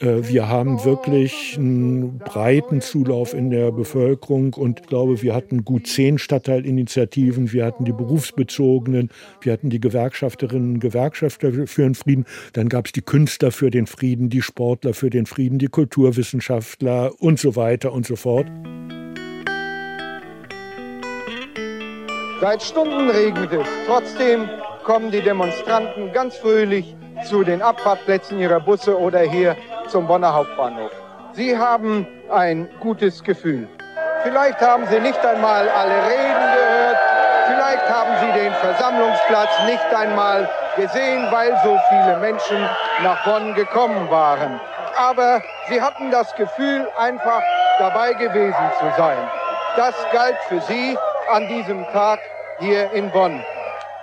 äh, 0.00 0.28
wir 0.28 0.48
haben 0.48 0.82
wirklich 0.84 1.56
einen 1.58 2.18
breiten 2.18 2.80
Zulauf 2.80 3.34
in 3.34 3.50
der 3.50 3.70
Bevölkerung 3.70 4.54
und 4.54 4.80
ich 4.80 4.86
glaube, 4.86 5.20
wir 5.20 5.34
hatten 5.34 5.64
gut 5.64 5.86
zehn 5.86 6.16
Stadtteilinitiativen, 6.16 7.52
wir 7.52 7.66
hatten 7.66 7.84
die 7.84 7.92
berufsbezogenen, 7.92 9.10
wir 9.42 9.52
hatten 9.52 9.68
die 9.68 9.80
Gewerkschafterinnen 9.80 10.74
und 10.74 10.80
Gewerkschafter 10.80 11.52
für 11.66 11.82
den 11.82 11.94
Frieden, 11.94 12.24
dann 12.54 12.70
gab 12.70 12.86
es 12.86 12.92
die 12.92 13.02
Künstler 13.02 13.52
für 13.52 13.70
den 13.70 13.86
Frieden, 13.86 14.30
die 14.30 14.42
Sportler 14.42 14.94
für 14.94 15.10
den 15.10 15.26
Frieden, 15.26 15.58
die 15.58 15.68
Kulturwissenschaftler 15.68 17.12
und 17.20 17.38
so 17.38 17.56
weiter 17.56 17.92
und 17.92 18.06
so 18.06 18.16
fort. 18.16 18.46
Seit 22.42 22.60
Stunden 22.60 23.08
regnet 23.08 23.52
es. 23.52 23.68
Trotzdem 23.86 24.50
kommen 24.82 25.12
die 25.12 25.20
Demonstranten 25.20 26.12
ganz 26.12 26.36
fröhlich 26.38 26.96
zu 27.24 27.44
den 27.44 27.62
Abfahrtplätzen 27.62 28.40
ihrer 28.40 28.58
Busse 28.58 28.98
oder 28.98 29.20
hier 29.20 29.56
zum 29.86 30.08
Bonner 30.08 30.34
Hauptbahnhof. 30.34 30.90
Sie 31.34 31.56
haben 31.56 32.04
ein 32.32 32.68
gutes 32.80 33.22
Gefühl. 33.22 33.68
Vielleicht 34.24 34.60
haben 34.60 34.84
Sie 34.88 34.98
nicht 34.98 35.24
einmal 35.24 35.68
alle 35.68 35.94
Reden 35.94 36.46
gehört. 36.56 36.98
Vielleicht 37.46 37.88
haben 37.88 38.10
Sie 38.20 38.40
den 38.40 38.52
Versammlungsplatz 38.54 39.50
nicht 39.66 39.94
einmal 39.94 40.50
gesehen, 40.74 41.28
weil 41.30 41.56
so 41.62 41.78
viele 41.90 42.16
Menschen 42.16 42.58
nach 43.04 43.22
Bonn 43.22 43.54
gekommen 43.54 44.10
waren. 44.10 44.58
Aber 44.96 45.40
Sie 45.68 45.80
hatten 45.80 46.10
das 46.10 46.34
Gefühl, 46.34 46.88
einfach 46.98 47.42
dabei 47.78 48.14
gewesen 48.14 48.70
zu 48.80 48.86
sein. 48.96 49.30
Das 49.76 49.94
galt 50.12 50.36
für 50.48 50.60
Sie 50.62 50.98
an 51.30 51.48
diesem 51.48 51.82
Tag 51.92 52.20
hier 52.60 52.92
in 52.92 53.10
Bonn. 53.10 53.40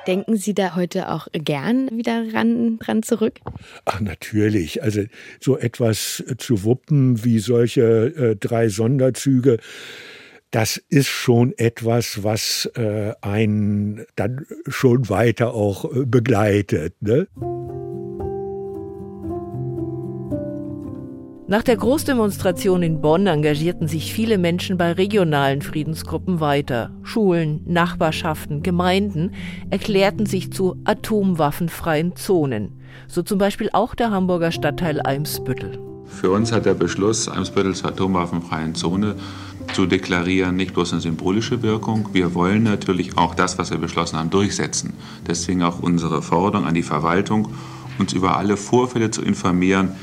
Denken 0.08 0.38
Sie 0.38 0.54
da 0.54 0.76
heute 0.76 1.12
auch 1.12 1.28
gern 1.34 1.90
wieder 1.92 2.34
ran, 2.34 2.80
dran 2.80 3.04
zurück? 3.04 3.40
Ach, 3.86 4.00
natürlich. 4.00 4.82
Also 4.82 5.04
so 5.40 5.58
etwas 5.58 6.24
zu 6.38 6.64
wuppen 6.64 7.24
wie 7.24 7.40
solche 7.40 7.82
äh, 7.82 8.36
drei 8.36 8.70
Sonderzüge, 8.70 9.58
das 10.52 10.78
ist 10.90 11.10
schon 11.10 11.54
etwas, 11.58 12.24
was 12.24 12.66
äh, 12.76 13.14
einen 13.22 14.06
dann 14.16 14.46
schon 14.68 15.10
weiter 15.10 15.54
auch 15.54 15.86
äh, 15.86 16.06
begleitet. 16.06 16.96
Ne? 17.02 17.28
Nach 21.50 21.64
der 21.64 21.78
Großdemonstration 21.78 22.84
in 22.84 23.02
Bonn 23.02 23.26
engagierten 23.26 23.88
sich 23.88 24.14
viele 24.14 24.38
Menschen 24.38 24.78
bei 24.78 24.92
regionalen 24.92 25.64
Friedensgruppen 25.64 26.40
weiter. 26.40 26.92
Schulen, 27.02 27.62
Nachbarschaften, 27.66 28.62
Gemeinden 28.62 29.32
erklärten 29.72 30.28
sich 30.28 30.54
zu 30.54 30.76
atomwaffenfreien 30.84 32.16
Zonen. 32.16 32.80
So 33.08 33.24
zum 33.24 33.40
Beispiel 33.40 33.72
auch 33.74 33.96
der 33.96 34.12
Hamburger 34.12 34.52
Stadtteil 34.52 35.02
Eimsbüttel. 35.04 35.80
Für 36.06 36.30
uns 36.30 36.52
hat 36.52 36.68
der 36.68 36.76
Beschluss, 36.76 37.28
Eimsbüttel 37.28 37.74
zur 37.74 37.90
atomwaffenfreien 37.90 38.76
Zone 38.76 39.16
zu 39.74 39.88
deklarieren, 39.88 40.56
nicht 40.56 40.76
bloß 40.76 40.92
eine 40.92 41.02
symbolische 41.02 41.64
Wirkung. 41.64 42.10
Wir 42.14 42.36
wollen 42.36 42.62
natürlich 42.62 43.18
auch 43.18 43.34
das, 43.34 43.58
was 43.58 43.72
wir 43.72 43.80
beschlossen 43.80 44.20
haben, 44.20 44.30
durchsetzen. 44.30 44.94
Deswegen 45.26 45.64
auch 45.64 45.80
unsere 45.80 46.22
Forderung 46.22 46.68
an 46.68 46.76
die 46.76 46.84
Verwaltung, 46.84 47.48
uns 47.98 48.14
über 48.14 48.38
alle 48.38 48.56
Vorfälle 48.56 49.10
zu 49.10 49.24
informieren, 49.24 49.96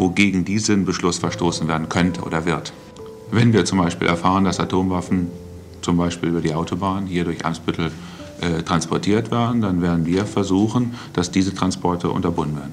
wogegen 0.00 0.44
diesen 0.44 0.86
Beschluss 0.86 1.18
verstoßen 1.18 1.68
werden 1.68 1.88
könnte 1.88 2.22
oder 2.22 2.46
wird. 2.46 2.72
Wenn 3.30 3.52
wir 3.52 3.64
zum 3.64 3.78
Beispiel 3.78 4.08
erfahren, 4.08 4.44
dass 4.44 4.58
Atomwaffen 4.58 5.28
zum 5.82 5.98
Beispiel 5.98 6.30
über 6.30 6.40
die 6.40 6.54
Autobahn 6.54 7.06
hier 7.06 7.24
durch 7.24 7.44
Eimsbüttel 7.44 7.92
äh, 8.40 8.62
transportiert 8.62 9.30
werden, 9.30 9.60
dann 9.60 9.82
werden 9.82 10.06
wir 10.06 10.24
versuchen, 10.24 10.94
dass 11.12 11.30
diese 11.30 11.54
Transporte 11.54 12.08
unterbunden 12.08 12.56
werden. 12.56 12.72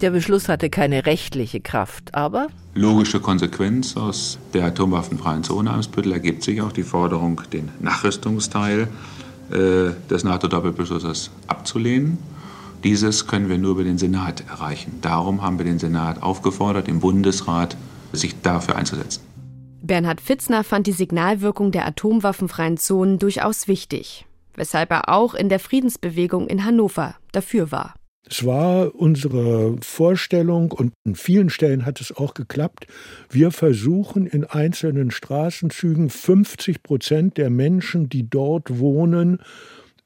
Der 0.00 0.10
Beschluss 0.10 0.48
hatte 0.48 0.70
keine 0.70 1.06
rechtliche 1.06 1.60
Kraft, 1.60 2.14
aber 2.14 2.46
logische 2.74 3.18
Konsequenz 3.18 3.96
aus 3.96 4.38
der 4.54 4.66
atomwaffenfreien 4.66 5.42
Zone 5.42 5.72
Eimsbüttel 5.72 6.12
ergibt 6.12 6.44
sich 6.44 6.62
auch 6.62 6.70
die 6.70 6.84
Forderung, 6.84 7.42
den 7.52 7.70
Nachrüstungsteil 7.80 8.86
äh, 9.50 9.56
des 10.08 10.22
NATO-Doppelbeschlusses 10.22 11.30
abzulehnen. 11.48 12.18
Dieses 12.84 13.26
können 13.26 13.48
wir 13.48 13.58
nur 13.58 13.72
über 13.72 13.84
den 13.84 13.98
Senat 13.98 14.44
erreichen. 14.48 14.98
Darum 15.02 15.42
haben 15.42 15.58
wir 15.58 15.64
den 15.64 15.78
Senat 15.78 16.22
aufgefordert, 16.22 16.86
im 16.88 17.00
Bundesrat 17.00 17.76
sich 18.12 18.40
dafür 18.42 18.76
einzusetzen. 18.76 19.22
Bernhard 19.82 20.20
Fitzner 20.20 20.64
fand 20.64 20.86
die 20.86 20.92
Signalwirkung 20.92 21.72
der 21.72 21.86
atomwaffenfreien 21.86 22.76
Zonen 22.76 23.18
durchaus 23.18 23.68
wichtig, 23.68 24.26
weshalb 24.54 24.90
er 24.90 25.08
auch 25.08 25.34
in 25.34 25.48
der 25.48 25.58
Friedensbewegung 25.58 26.46
in 26.46 26.64
Hannover 26.64 27.16
dafür 27.32 27.72
war. 27.72 27.94
Es 28.30 28.44
war 28.44 28.94
unsere 28.94 29.76
Vorstellung 29.80 30.72
und 30.72 30.92
an 31.06 31.14
vielen 31.14 31.48
Stellen 31.48 31.86
hat 31.86 32.00
es 32.00 32.14
auch 32.14 32.34
geklappt. 32.34 32.86
Wir 33.30 33.50
versuchen 33.50 34.26
in 34.26 34.44
einzelnen 34.44 35.10
Straßenzügen 35.10 36.10
50 36.10 36.82
Prozent 36.82 37.38
der 37.38 37.48
Menschen, 37.48 38.10
die 38.10 38.28
dort 38.28 38.78
wohnen, 38.78 39.40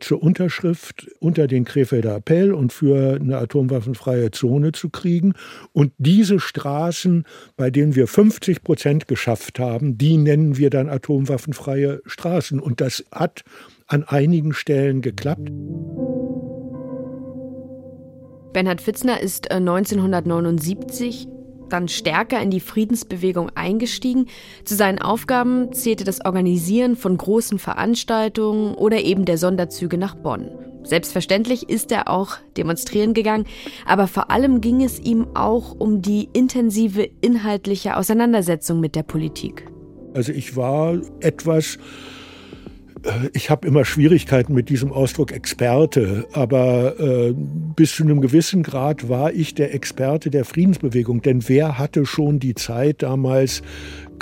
zur 0.03 0.23
Unterschrift 0.23 1.09
unter 1.21 1.47
den 1.47 1.65
Krefelder 1.65 2.17
Appell 2.17 2.53
und 2.53 2.73
für 2.73 3.17
eine 3.17 3.39
atomwaffenfreie 3.39 4.31
Zone 4.31 4.73
zu 4.73 4.91
kriegen. 4.91 5.35
Und 5.73 5.93
diese 5.99 6.41
Straßen, 6.41 7.25
bei 7.57 7.71
denen 7.71 7.95
wir 7.95 8.07
50 8.07 8.63
Prozent 8.63 9.09
geschafft 9.09 9.59
haben, 9.59 9.99
die 9.99 10.17
nennen 10.17 10.57
wir 10.57 10.71
dann 10.71 10.89
atomwaffenfreie 10.89 12.01
Straßen. 12.07 12.61
Und 12.61 12.81
das 12.81 13.05
hat 13.13 13.43
an 13.87 14.05
einigen 14.05 14.53
Stellen 14.53 15.03
geklappt. 15.03 15.51
Bernhard 18.53 18.81
Fitzner 18.83 19.21
ist 19.21 19.51
1979 19.51 21.27
äh, 21.27 21.42
dann 21.73 21.89
stärker 21.89 22.41
in 22.41 22.51
die 22.51 22.61
Friedensbewegung 22.61 23.51
eingestiegen. 23.55 24.27
Zu 24.65 24.75
seinen 24.75 25.01
Aufgaben 25.01 25.73
zählte 25.73 26.05
das 26.05 26.25
Organisieren 26.25 26.97
von 26.97 27.17
großen 27.17 27.59
Veranstaltungen 27.59 28.75
oder 28.75 29.01
eben 29.01 29.25
der 29.25 29.39
Sonderzüge 29.39 29.99
nach 29.99 30.15
Bonn. 30.15 30.51
Selbstverständlich 30.85 31.69
ist 31.69 31.93
er 31.93 32.09
auch 32.09 32.37
demonstrieren 32.57 33.15
gegangen, 33.15 33.47
aber 33.87 34.09
vor 34.09 34.31
allem 34.31 34.61
ging 34.61 34.83
es 34.83 34.99
ihm 34.99 35.29
auch 35.35 35.77
um 35.79 36.03
die 36.03 36.29
intensive 36.33 37.09
inhaltliche 37.21 37.97
Auseinandersetzung 37.97 38.81
mit 38.81 38.97
der 38.97 39.05
Politik. 39.05 39.67
Also 40.15 40.33
ich 40.33 40.57
war 40.57 41.01
etwas 41.21 41.79
ich 43.33 43.51
habe 43.51 43.67
immer 43.67 43.85
Schwierigkeiten 43.85 44.55
mit 44.55 44.69
diesem 44.69 44.93
Ausdruck 44.93 45.33
Experte, 45.33 46.27
aber 46.33 46.99
äh, 47.01 47.35
bis 47.35 47.97
zu 47.97 48.05
einem 48.05 48.21
gewissen 48.21 48.63
Grad 48.63 49.09
war 49.09 49.33
ich 49.33 49.55
der 49.55 49.75
Experte 49.75 50.31
der 50.31 50.45
Friedensbewegung. 50.45 51.23
Denn 51.23 51.49
wer 51.49 51.79
hatte 51.79 52.07
schon 52.07 52.39
die 52.39 52.55
Zeit 52.55 53.03
damals, 53.03 53.63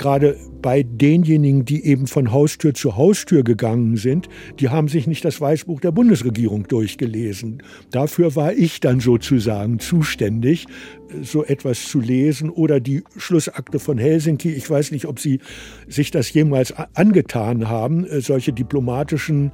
gerade 0.01 0.35
bei 0.63 0.81
denjenigen, 0.81 1.63
die 1.63 1.85
eben 1.85 2.07
von 2.07 2.31
Haustür 2.31 2.73
zu 2.73 2.97
Haustür 2.97 3.43
gegangen 3.43 3.97
sind, 3.97 4.29
die 4.59 4.69
haben 4.69 4.87
sich 4.87 5.05
nicht 5.05 5.23
das 5.23 5.39
Weißbuch 5.39 5.79
der 5.79 5.91
Bundesregierung 5.91 6.67
durchgelesen. 6.67 7.61
Dafür 7.91 8.35
war 8.35 8.51
ich 8.53 8.79
dann 8.79 8.99
sozusagen 8.99 9.77
zuständig, 9.77 10.65
so 11.21 11.45
etwas 11.45 11.87
zu 11.87 11.99
lesen 11.99 12.49
oder 12.49 12.79
die 12.79 13.03
Schlussakte 13.15 13.77
von 13.77 13.99
Helsinki. 13.99 14.51
Ich 14.51 14.67
weiß 14.67 14.91
nicht, 14.91 15.05
ob 15.05 15.19
Sie 15.19 15.39
sich 15.87 16.09
das 16.09 16.33
jemals 16.33 16.73
angetan 16.95 17.69
haben. 17.69 18.05
Äh, 18.05 18.21
solche 18.21 18.53
diplomatischen 18.53 19.51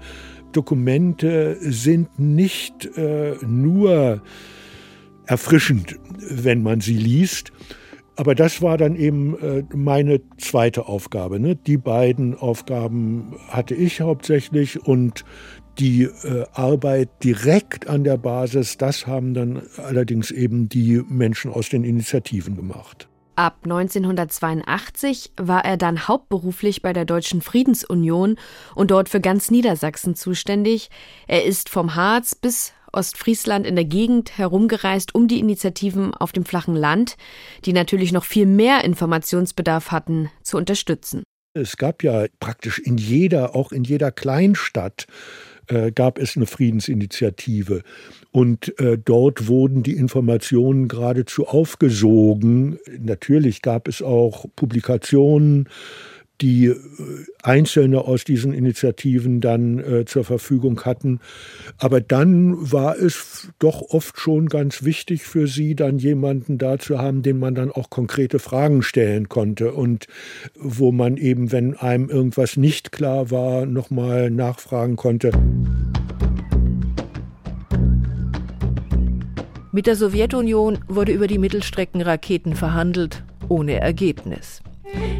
Dokumente 0.53 1.57
sind 1.59 2.19
nicht 2.19 2.85
äh, 2.97 3.35
nur 3.45 4.21
erfrischend, 5.25 5.99
wenn 6.19 6.63
man 6.63 6.79
sie 6.79 6.95
liest, 6.95 7.51
aber 8.17 8.35
das 8.35 8.61
war 8.61 8.77
dann 8.77 8.95
eben 8.95 9.37
äh, 9.39 9.63
meine 9.75 10.19
zweite 10.37 10.87
Aufgabe. 10.87 11.39
Ne? 11.39 11.55
Die 11.55 11.77
beiden 11.77 12.35
Aufgaben 12.35 13.35
hatte 13.47 13.75
ich 13.75 14.01
hauptsächlich 14.01 14.85
und 14.85 15.23
die 15.79 16.03
äh, 16.03 16.45
Arbeit 16.53 17.09
direkt 17.23 17.87
an 17.87 18.03
der 18.03 18.17
Basis, 18.17 18.77
das 18.77 19.05
haben 19.05 19.35
dann 19.35 19.61
allerdings 19.77 20.31
eben 20.31 20.67
die 20.67 21.03
Menschen 21.07 21.51
aus 21.53 21.69
den 21.69 21.83
Initiativen 21.83 22.55
gemacht. 22.55 23.07
Ab 23.35 23.59
1982 23.65 25.33
war 25.37 25.63
er 25.63 25.77
dann 25.77 26.07
hauptberuflich 26.07 26.81
bei 26.81 26.91
der 26.91 27.05
Deutschen 27.05 27.41
Friedensunion 27.41 28.37
und 28.73 28.89
dort 28.89 29.09
für 29.09 29.21
ganz 29.21 29.51
Niedersachsen 29.51 30.15
zuständig. 30.15 30.89
Er 31.27 31.45
ist 31.45 31.69
vom 31.69 31.93
Harz 31.93 32.33
bis 32.33 32.73
Ostfriesland 32.97 33.65
in 33.67 33.75
der 33.75 33.85
Gegend 33.85 34.37
herumgereist, 34.37 35.13
um 35.13 35.27
die 35.27 35.39
Initiativen 35.39 36.13
auf 36.13 36.31
dem 36.31 36.43
flachen 36.43 36.75
Land, 36.75 37.15
die 37.63 37.73
natürlich 37.73 38.11
noch 38.11 38.25
viel 38.25 38.47
mehr 38.47 38.83
Informationsbedarf 38.83 39.91
hatten, 39.91 40.31
zu 40.41 40.57
unterstützen. 40.57 41.23
Es 41.53 41.77
gab 41.77 42.03
ja 42.03 42.25
praktisch 42.39 42.79
in 42.79 42.97
jeder, 42.97 43.55
auch 43.55 43.71
in 43.71 43.83
jeder 43.83 44.11
Kleinstadt, 44.11 45.07
äh, 45.67 45.91
gab 45.91 46.17
es 46.17 46.35
eine 46.35 46.45
Friedensinitiative. 46.45 47.83
Und 48.31 48.77
äh, 48.79 48.97
dort 48.97 49.47
wurden 49.47 49.83
die 49.83 49.95
Informationen 49.95 50.87
geradezu 50.87 51.47
aufgesogen. 51.47 52.79
Natürlich 52.99 53.61
gab 53.61 53.87
es 53.87 54.01
auch 54.01 54.45
Publikationen, 54.55 55.69
die 56.41 56.65
äh, 56.65 56.75
Einzelne 57.41 58.01
aus 58.01 58.23
diesen 58.23 58.53
Initiativen 58.53 59.41
dann 59.41 59.79
äh, 59.79 60.05
zur 60.05 60.23
Verfügung 60.23 60.81
hatten. 60.85 61.19
Aber 61.77 62.01
dann 62.01 62.71
war 62.71 62.97
es 62.97 63.49
doch 63.59 63.81
oft 63.81 64.19
schon 64.19 64.47
ganz 64.47 64.83
wichtig 64.83 65.23
für 65.23 65.47
sie, 65.47 65.75
dann 65.75 65.97
jemanden 65.97 66.57
da 66.57 66.77
zu 66.77 66.99
haben, 66.99 67.21
den 67.21 67.39
man 67.39 67.55
dann 67.55 67.71
auch 67.71 67.89
konkrete 67.89 68.39
Fragen 68.39 68.83
stellen 68.83 69.29
konnte 69.29 69.73
und 69.73 70.07
wo 70.55 70.91
man 70.91 71.17
eben, 71.17 71.51
wenn 71.51 71.75
einem 71.75 72.09
irgendwas 72.09 72.57
nicht 72.57 72.91
klar 72.91 73.31
war, 73.31 73.65
nochmal 73.65 74.29
nachfragen 74.29 74.95
konnte. 74.95 75.31
Mit 79.71 79.85
der 79.85 79.95
Sowjetunion 79.95 80.79
wurde 80.87 81.11
über 81.11 81.27
die 81.27 81.37
Mittelstreckenraketen 81.37 82.55
verhandelt, 82.55 83.23
ohne 83.47 83.79
Ergebnis. 83.79 84.63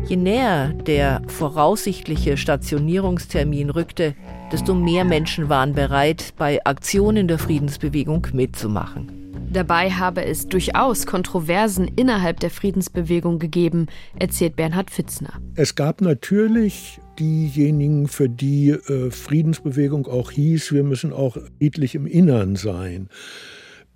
Je 0.07 0.15
näher 0.15 0.73
der 0.73 1.21
voraussichtliche 1.27 2.37
Stationierungstermin 2.37 3.69
rückte, 3.69 4.15
desto 4.51 4.73
mehr 4.73 5.03
Menschen 5.03 5.49
waren 5.49 5.73
bereit, 5.73 6.33
bei 6.37 6.63
Aktionen 6.65 7.27
der 7.27 7.39
Friedensbewegung 7.39 8.27
mitzumachen. 8.31 9.11
Dabei 9.51 9.91
habe 9.91 10.25
es 10.25 10.47
durchaus 10.47 11.05
Kontroversen 11.05 11.89
innerhalb 11.95 12.39
der 12.41 12.49
Friedensbewegung 12.49 13.39
gegeben, 13.39 13.87
erzählt 14.19 14.55
Bernhard 14.55 14.91
Fitzner. 14.91 15.33
Es 15.55 15.75
gab 15.75 16.01
natürlich 16.01 16.99
diejenigen, 17.17 18.07
für 18.07 18.29
die 18.29 18.71
äh, 18.71 19.09
Friedensbewegung 19.09 20.05
auch 20.07 20.31
hieß, 20.31 20.73
wir 20.73 20.83
müssen 20.83 21.13
auch 21.13 21.37
friedlich 21.57 21.95
im 21.95 22.05
Innern 22.05 22.55
sein. 22.55 23.09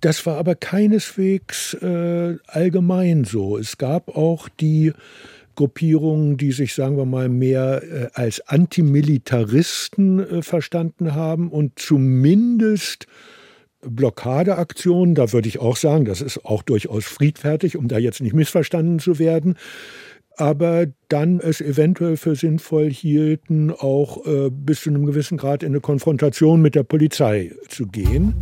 Das 0.00 0.26
war 0.26 0.36
aber 0.36 0.56
keineswegs 0.56 1.74
äh, 1.74 2.36
allgemein 2.48 3.24
so. 3.24 3.56
Es 3.56 3.78
gab 3.78 4.16
auch 4.16 4.48
die 4.48 4.92
Gruppierungen, 5.54 6.36
die 6.36 6.52
sich, 6.52 6.74
sagen 6.74 6.96
wir 6.96 7.04
mal, 7.04 7.28
mehr 7.28 7.82
äh, 7.82 8.08
als 8.14 8.46
Antimilitaristen 8.48 10.20
äh, 10.20 10.42
verstanden 10.42 11.14
haben 11.14 11.50
und 11.50 11.78
zumindest 11.78 13.06
Blockadeaktionen, 13.82 15.14
da 15.14 15.32
würde 15.32 15.48
ich 15.48 15.58
auch 15.58 15.76
sagen, 15.76 16.04
das 16.04 16.20
ist 16.20 16.44
auch 16.44 16.62
durchaus 16.62 17.04
friedfertig, 17.04 17.76
um 17.76 17.88
da 17.88 17.98
jetzt 17.98 18.20
nicht 18.20 18.34
missverstanden 18.34 18.98
zu 18.98 19.18
werden, 19.18 19.56
aber 20.36 20.86
dann 21.08 21.40
es 21.40 21.60
eventuell 21.60 22.16
für 22.16 22.36
sinnvoll 22.36 22.90
hielten, 22.90 23.70
auch 23.70 24.24
äh, 24.26 24.50
bis 24.50 24.82
zu 24.82 24.90
einem 24.90 25.04
gewissen 25.04 25.36
Grad 25.36 25.62
in 25.62 25.70
eine 25.70 25.80
Konfrontation 25.80 26.62
mit 26.62 26.74
der 26.74 26.84
Polizei 26.84 27.52
zu 27.68 27.86
gehen. 27.86 28.34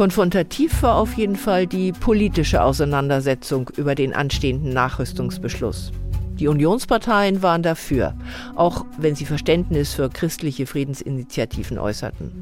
Konfrontativ 0.00 0.82
war 0.82 0.96
auf 0.96 1.18
jeden 1.18 1.36
Fall 1.36 1.66
die 1.66 1.92
politische 1.92 2.62
Auseinandersetzung 2.62 3.70
über 3.76 3.94
den 3.94 4.14
anstehenden 4.14 4.72
Nachrüstungsbeschluss. 4.72 5.92
Die 6.36 6.48
Unionsparteien 6.48 7.42
waren 7.42 7.62
dafür, 7.62 8.14
auch 8.56 8.86
wenn 8.96 9.14
sie 9.14 9.26
Verständnis 9.26 9.92
für 9.92 10.08
christliche 10.08 10.64
Friedensinitiativen 10.64 11.78
äußerten. 11.78 12.32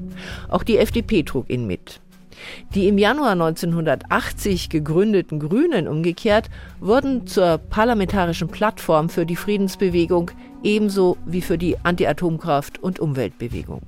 Auch 0.48 0.62
die 0.62 0.78
FDP 0.78 1.24
trug 1.24 1.50
ihn 1.50 1.66
mit. 1.66 2.00
Die 2.76 2.86
im 2.86 2.96
Januar 2.96 3.32
1980 3.32 4.68
gegründeten 4.68 5.40
Grünen 5.40 5.88
umgekehrt 5.88 6.50
wurden 6.78 7.26
zur 7.26 7.58
parlamentarischen 7.58 8.46
Plattform 8.46 9.08
für 9.08 9.26
die 9.26 9.34
Friedensbewegung 9.34 10.30
ebenso 10.62 11.16
wie 11.26 11.42
für 11.42 11.58
die 11.58 11.76
Anti-Atomkraft- 11.82 12.78
und 12.78 13.00
Umweltbewegung. 13.00 13.82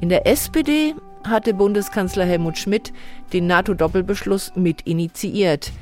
In 0.00 0.08
der 0.08 0.28
SPD 0.28 0.94
hatte 1.28 1.54
Bundeskanzler 1.54 2.24
Helmut 2.24 2.58
Schmidt 2.58 2.92
den 3.32 3.46
NATO-Doppelbeschluss 3.46 4.52
mit 4.54 4.82
initiiert. 4.82 5.72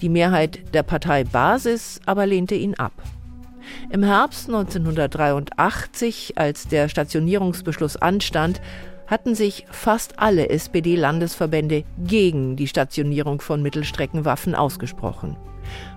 Die 0.00 0.08
Mehrheit 0.08 0.74
der 0.74 0.82
Partei 0.82 1.24
Basis 1.24 2.00
aber 2.06 2.26
lehnte 2.26 2.54
ihn 2.54 2.74
ab. 2.74 2.92
Im 3.90 4.02
Herbst 4.02 4.48
1983, 4.48 6.36
als 6.36 6.66
der 6.66 6.88
Stationierungsbeschluss 6.88 7.96
anstand, 7.96 8.60
hatten 9.06 9.34
sich 9.34 9.66
fast 9.70 10.18
alle 10.18 10.48
SPD-Landesverbände 10.48 11.84
gegen 11.98 12.56
die 12.56 12.66
Stationierung 12.66 13.40
von 13.40 13.62
Mittelstreckenwaffen 13.62 14.54
ausgesprochen. 14.54 15.36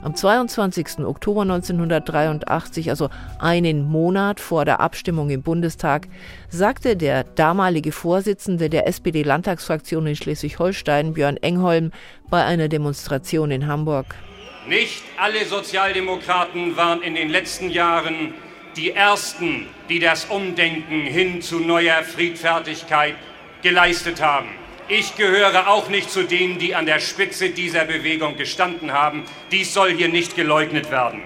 Am 0.02 0.16
22. 0.16 1.00
Oktober 1.00 1.42
1983, 1.42 2.90
also 2.90 3.10
einen 3.40 3.86
Monat 3.86 4.40
vor 4.40 4.66
der 4.66 4.80
Abstimmung 4.80 5.30
im 5.30 5.42
Bundestag, 5.42 6.08
sagte 6.50 6.96
der 6.96 7.24
damalige 7.24 7.92
Vorsitzende 7.92 8.70
der 8.70 8.88
SPD-Landtagsfraktion 8.88 10.08
in 10.08 10.16
Schleswig-Holstein, 10.16 11.14
Björn 11.14 11.38
Engholm, 11.38 11.92
bei 12.30 12.44
einer 12.44 12.68
Demonstration 12.68 13.52
in 13.52 13.68
Hamburg. 13.68 14.16
Nicht 14.68 15.04
alle 15.18 15.46
Sozialdemokraten 15.46 16.76
waren 16.76 17.02
in 17.02 17.16
den 17.16 17.30
letzten 17.30 17.70
Jahren 17.70 18.34
die 18.76 18.92
Ersten, 18.92 19.68
die 19.90 20.00
das 20.00 20.26
Umdenken 20.26 21.02
hin 21.02 21.42
zu 21.42 21.60
neuer 21.60 22.04
Friedfertigkeit 22.04 23.16
geleistet 23.62 24.22
haben. 24.22 24.50
Ich 24.88 25.16
gehöre 25.16 25.68
auch 25.68 25.90
nicht 25.90 26.12
zu 26.12 26.24
denen, 26.24 26.60
die 26.60 26.76
an 26.76 26.86
der 26.86 27.00
Spitze 27.00 27.50
dieser 27.50 27.86
Bewegung 27.86 28.38
gestanden 28.38 28.92
haben. 28.92 29.26
Dies 29.52 29.74
soll 29.74 29.92
hier 29.94 30.10
nicht 30.10 30.36
geleugnet 30.36 30.92
werden. 30.92 31.24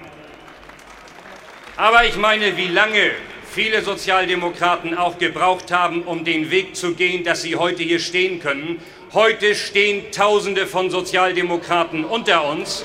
Aber 1.76 2.06
ich 2.06 2.16
meine, 2.16 2.56
wie 2.56 2.68
lange 2.68 3.10
viele 3.50 3.82
Sozialdemokraten 3.82 4.96
auch 4.96 5.18
gebraucht 5.18 5.72
haben, 5.72 6.02
um 6.02 6.24
den 6.24 6.50
Weg 6.50 6.76
zu 6.76 6.94
gehen, 6.94 7.24
dass 7.24 7.42
sie 7.42 7.56
heute 7.56 7.82
hier 7.82 7.98
stehen 7.98 8.40
können. 8.40 8.80
Heute 9.12 9.54
stehen 9.54 10.10
Tausende 10.12 10.66
von 10.66 10.88
Sozialdemokraten 10.88 12.04
unter 12.04 12.44
uns. 12.44 12.84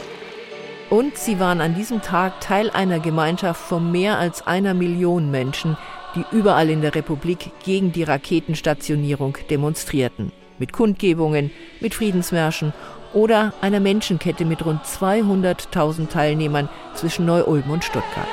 Und 0.89 1.17
sie 1.17 1.39
waren 1.39 1.61
an 1.61 1.75
diesem 1.75 2.01
Tag 2.01 2.41
Teil 2.41 2.69
einer 2.69 2.99
Gemeinschaft 2.99 3.61
von 3.61 3.91
mehr 3.91 4.19
als 4.19 4.45
einer 4.45 4.73
Million 4.73 5.31
Menschen, 5.31 5.77
die 6.15 6.25
überall 6.31 6.69
in 6.69 6.81
der 6.81 6.95
Republik 6.95 7.51
gegen 7.63 7.91
die 7.91 8.03
Raketenstationierung 8.03 9.37
demonstrierten 9.49 10.31
mit 10.57 10.71
Kundgebungen, 10.71 11.51
mit 11.81 11.93
Friedensmärschen 11.93 12.73
oder 13.13 13.53
einer 13.61 13.79
Menschenkette 13.79 14.45
mit 14.45 14.63
rund 14.65 14.83
200.000 14.83 16.09
Teilnehmern 16.09 16.69
zwischen 16.93 17.25
Neu-Ulm 17.25 17.69
und 17.69 17.83
Stuttgart. 17.83 18.27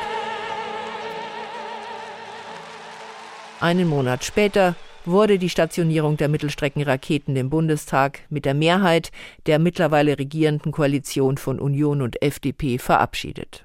Einen 3.61 3.89
Monat 3.89 4.25
später 4.25 4.75
wurde 5.05 5.39
die 5.39 5.49
Stationierung 5.49 6.17
der 6.17 6.29
Mittelstreckenraketen 6.29 7.37
im 7.37 7.51
Bundestag 7.51 8.21
mit 8.31 8.45
der 8.45 8.55
Mehrheit 8.55 9.11
der 9.47 9.59
mittlerweile 9.59 10.19
regierenden 10.19 10.73
Koalition 10.73 11.37
von 11.39 11.59
Union 11.59 12.03
und 12.03 12.23
FDP 12.23 12.79
verabschiedet. 12.79 13.65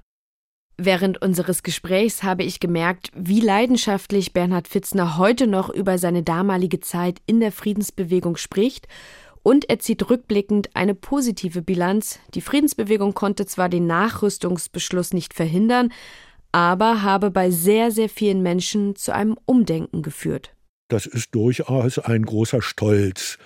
Während 0.78 1.22
unseres 1.22 1.64
Gesprächs 1.64 2.22
habe 2.22 2.44
ich 2.44 2.60
gemerkt, 2.60 3.10
wie 3.16 3.42
leidenschaftlich 3.42 4.34
Bernhard 4.34 4.68
Fitzner 4.68 5.18
heute 5.18 5.48
noch 5.48 5.70
über 5.70 5.98
seine 5.98 6.22
damalige 6.22 6.80
Zeit 6.80 7.20
in 7.26 7.40
der 7.40 7.52
Friedensbewegung 7.52 8.38
spricht 8.38 8.88
und 9.42 9.70
er 9.70 9.80
zieht 9.80 10.08
rückblickend 10.10 10.76
eine 10.76 10.94
positive 10.94 11.64
Bilanz. 11.64 12.20
Die 12.36 12.42
Friedensbewegung 12.42 13.16
konnte 13.16 13.48
zwar 13.48 13.70
den 13.70 13.88
Nachrüstungsbeschluss 13.88 15.14
nicht 15.14 15.34
verhindern, 15.34 15.92
aber 16.52 17.02
habe 17.02 17.32
bei 17.32 17.50
sehr, 17.50 17.90
sehr 17.92 18.10
vielen 18.10 18.44
Menschen 18.44 18.96
zu 18.96 19.14
einem 19.14 19.38
Umdenken 19.46 20.04
geführt. 20.04 20.57
Das 20.88 21.06
ist 21.06 21.36
durchaus 21.36 22.00
ein 22.00 22.24
großer 22.24 22.62
Stolz 22.62 23.38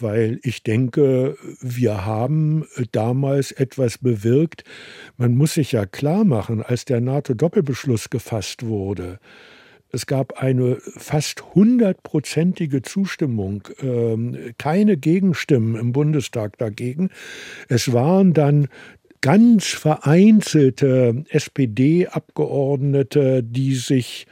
weil 0.00 0.38
ich 0.44 0.62
denke, 0.62 1.36
wir 1.60 2.06
haben 2.06 2.64
damals 2.92 3.50
etwas 3.50 3.98
bewirkt. 3.98 4.62
Man 5.16 5.34
muss 5.34 5.54
sich 5.54 5.72
ja 5.72 5.86
klar 5.86 6.24
machen, 6.24 6.62
als 6.62 6.84
der 6.84 7.00
NATO-Doppelbeschluss 7.00 8.08
gefasst 8.08 8.64
wurde, 8.64 9.18
es 9.90 10.04
gab 10.06 10.42
eine 10.42 10.76
fast 10.80 11.54
hundertprozentige 11.54 12.82
Zustimmung, 12.82 13.66
ähm, 13.80 14.36
keine 14.58 14.98
Gegenstimmen 14.98 15.76
im 15.76 15.92
Bundestag 15.92 16.58
dagegen. 16.58 17.08
Es 17.68 17.90
waren 17.92 18.34
dann 18.34 18.68
ganz 19.22 19.66
vereinzelte 19.66 21.24
SPD-Abgeordnete, 21.30 23.42
die 23.42 23.76
sich 23.76 24.26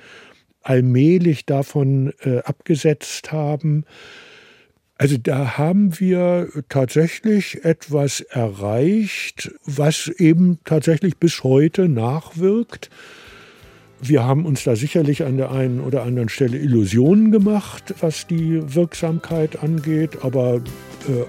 allmählich 0.66 1.46
davon 1.46 2.12
äh, 2.24 2.38
abgesetzt 2.38 3.30
haben. 3.32 3.84
Also 4.98 5.16
da 5.18 5.58
haben 5.58 6.00
wir 6.00 6.48
tatsächlich 6.68 7.64
etwas 7.64 8.20
erreicht, 8.20 9.50
was 9.64 10.08
eben 10.08 10.58
tatsächlich 10.64 11.18
bis 11.18 11.44
heute 11.44 11.88
nachwirkt. 11.88 12.90
Wir 14.00 14.24
haben 14.24 14.44
uns 14.44 14.64
da 14.64 14.74
sicherlich 14.74 15.24
an 15.24 15.36
der 15.36 15.52
einen 15.52 15.80
oder 15.80 16.02
anderen 16.02 16.28
Stelle 16.28 16.58
Illusionen 16.58 17.30
gemacht, 17.30 17.94
was 18.00 18.26
die 18.26 18.74
Wirksamkeit 18.74 19.62
angeht, 19.62 20.18
aber 20.22 20.56
äh, 20.56 20.60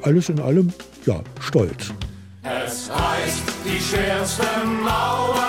alles 0.02 0.30
in 0.30 0.40
allem, 0.40 0.74
ja, 1.06 1.22
stolz. 1.40 1.94
Es 2.44 2.90
reißt 2.90 3.54
die 3.66 3.98
ein 3.98 4.22
und 4.22 5.47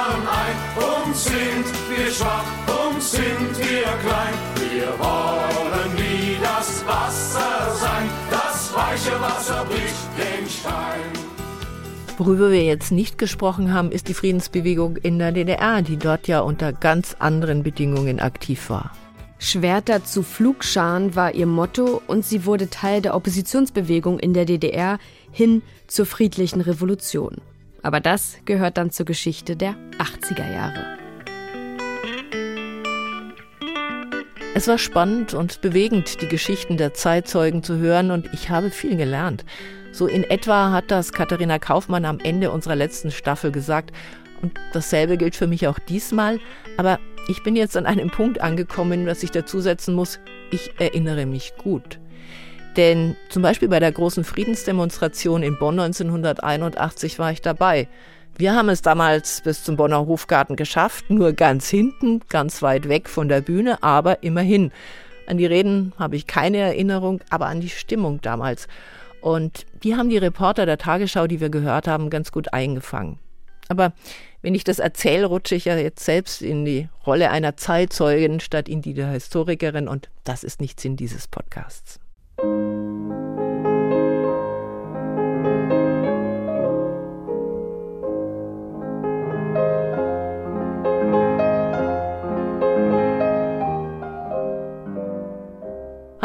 sind 1.18 1.66
wir 1.90 2.10
schwach 2.12 2.44
und 2.66 3.02
sind 3.02 3.58
wir 3.58 3.88
klein. 4.04 4.34
Wir 4.54 4.88
wollen 4.98 5.92
wie 5.96 6.36
das 6.40 6.86
Wasser 6.86 7.74
sein, 7.74 8.08
das 8.30 8.72
weiche 8.74 9.20
Wasser 9.20 9.64
bricht 9.64 10.08
den 10.16 10.48
Stein. 10.48 11.28
Worüber 12.16 12.50
wir 12.50 12.64
jetzt 12.64 12.90
nicht 12.90 13.18
gesprochen 13.18 13.72
haben, 13.72 13.92
ist 13.92 14.08
die 14.08 14.14
Friedensbewegung 14.14 14.96
in 14.96 15.18
der 15.18 15.32
DDR, 15.32 15.82
die 15.82 15.96
dort 15.96 16.26
ja 16.28 16.40
unter 16.40 16.72
ganz 16.72 17.16
anderen 17.18 17.62
Bedingungen 17.62 18.20
aktiv 18.20 18.70
war. 18.70 18.92
Schwerter 19.40 20.04
zu 20.04 20.24
Flugscharen 20.24 21.14
war 21.14 21.32
ihr 21.32 21.46
Motto 21.46 22.02
und 22.08 22.24
sie 22.24 22.44
wurde 22.44 22.70
Teil 22.70 23.02
der 23.02 23.14
Oppositionsbewegung 23.14 24.18
in 24.18 24.34
der 24.34 24.46
DDR 24.46 24.98
hin 25.30 25.62
zur 25.86 26.06
friedlichen 26.06 26.60
Revolution. 26.60 27.36
Aber 27.82 28.00
das 28.00 28.38
gehört 28.44 28.76
dann 28.76 28.90
zur 28.90 29.06
Geschichte 29.06 29.54
der 29.54 29.76
80er 29.98 30.52
Jahre. 30.52 30.97
Es 34.58 34.66
war 34.66 34.78
spannend 34.78 35.34
und 35.34 35.60
bewegend, 35.60 36.20
die 36.20 36.26
Geschichten 36.26 36.78
der 36.78 36.92
Zeitzeugen 36.92 37.62
zu 37.62 37.76
hören 37.76 38.10
und 38.10 38.28
ich 38.34 38.50
habe 38.50 38.70
viel 38.70 38.96
gelernt. 38.96 39.44
So 39.92 40.08
in 40.08 40.24
etwa 40.24 40.72
hat 40.72 40.90
das 40.90 41.12
Katharina 41.12 41.60
Kaufmann 41.60 42.04
am 42.04 42.18
Ende 42.18 42.50
unserer 42.50 42.74
letzten 42.74 43.12
Staffel 43.12 43.52
gesagt. 43.52 43.92
Und 44.42 44.58
dasselbe 44.72 45.16
gilt 45.16 45.36
für 45.36 45.46
mich 45.46 45.68
auch 45.68 45.78
diesmal. 45.78 46.40
Aber 46.76 46.98
ich 47.28 47.44
bin 47.44 47.54
jetzt 47.54 47.76
an 47.76 47.86
einem 47.86 48.10
Punkt 48.10 48.40
angekommen, 48.40 49.06
dass 49.06 49.22
ich 49.22 49.30
dazusetzen 49.30 49.94
muss, 49.94 50.18
ich 50.50 50.72
erinnere 50.80 51.24
mich 51.24 51.52
gut. 51.56 52.00
Denn 52.76 53.14
zum 53.28 53.42
Beispiel 53.42 53.68
bei 53.68 53.78
der 53.78 53.92
großen 53.92 54.24
Friedensdemonstration 54.24 55.44
in 55.44 55.56
Bonn 55.56 55.78
1981 55.78 57.20
war 57.20 57.30
ich 57.30 57.42
dabei. 57.42 57.86
Wir 58.38 58.54
haben 58.54 58.68
es 58.68 58.82
damals 58.82 59.40
bis 59.40 59.64
zum 59.64 59.74
Bonner 59.74 60.06
Hofgarten 60.06 60.54
geschafft, 60.54 61.10
nur 61.10 61.32
ganz 61.32 61.68
hinten, 61.68 62.20
ganz 62.28 62.62
weit 62.62 62.88
weg 62.88 63.08
von 63.08 63.28
der 63.28 63.40
Bühne, 63.40 63.82
aber 63.82 64.22
immerhin. 64.22 64.70
An 65.26 65.38
die 65.38 65.46
Reden 65.46 65.92
habe 65.98 66.14
ich 66.14 66.28
keine 66.28 66.58
Erinnerung, 66.58 67.20
aber 67.30 67.46
an 67.46 67.60
die 67.60 67.68
Stimmung 67.68 68.20
damals. 68.20 68.68
Und 69.20 69.66
die 69.82 69.96
haben 69.96 70.08
die 70.08 70.18
Reporter 70.18 70.66
der 70.66 70.78
Tagesschau, 70.78 71.26
die 71.26 71.40
wir 71.40 71.50
gehört 71.50 71.88
haben, 71.88 72.10
ganz 72.10 72.30
gut 72.30 72.52
eingefangen. 72.52 73.18
Aber 73.66 73.92
wenn 74.40 74.54
ich 74.54 74.62
das 74.62 74.78
erzähle, 74.78 75.26
rutsche 75.26 75.56
ich 75.56 75.64
ja 75.64 75.76
jetzt 75.76 76.04
selbst 76.04 76.40
in 76.40 76.64
die 76.64 76.88
Rolle 77.04 77.30
einer 77.30 77.56
Zeitzeugin 77.56 78.38
statt 78.38 78.68
in 78.68 78.82
die 78.82 78.94
der 78.94 79.10
Historikerin 79.10 79.88
und 79.88 80.10
das 80.22 80.44
ist 80.44 80.60
nicht 80.60 80.78
Sinn 80.78 80.94
dieses 80.94 81.26
Podcasts. 81.26 81.98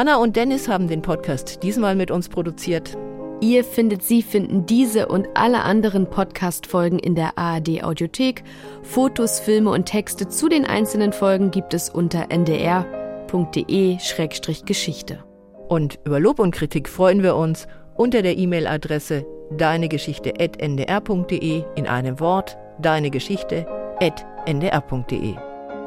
Hanna 0.04 0.18
und 0.18 0.36
Dennis 0.36 0.68
haben 0.68 0.89
den 0.89 1.01
Podcast 1.01 1.64
diesmal 1.64 1.95
mit 1.95 2.12
uns 2.12 2.28
produziert. 2.28 2.97
Ihr 3.39 3.64
findet 3.64 4.04
Sie 4.04 4.22
finden 4.22 4.66
diese 4.66 5.08
und 5.08 5.30
alle 5.34 5.62
anderen 5.62 6.10
Podcast-Folgen 6.10 6.99
in 6.99 7.16
der 7.16 7.38
ARD 7.38 7.86
Audiothek. 7.86 8.43
Fotos, 8.82 9.39
Filme 9.39 9.70
und 9.70 9.86
Texte 9.86 10.28
zu 10.28 10.49
den 10.49 10.66
einzelnen 10.66 11.14
Folgen 11.14 11.51
gibt 11.51 11.74
es 11.74 11.89
unter 11.89 12.32
ndr.de-geschichte. 12.32 15.24
Und 15.70 15.99
über 16.04 16.20
Lob 16.20 16.39
und 16.39 16.54
Kritik 16.54 16.89
freuen 16.89 17.24
wir 17.24 17.38
uns 17.38 17.66
unter 17.95 18.24
der 18.24 18.38
E-Mail-Adresse 18.38 19.26
deinegeschichte.ndr.de 19.56 21.64
in 21.76 21.88
einem 21.88 22.20
Wort 22.20 22.58
deinegeschichte.ndr.de. 22.82 25.36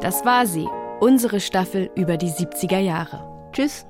Das 0.00 0.24
war 0.24 0.46
sie, 0.46 0.66
unsere 1.00 1.38
Staffel 1.38 1.90
über 1.94 2.16
die 2.16 2.30
70er 2.30 2.78
Jahre. 2.78 3.50
Tschüss. 3.52 3.86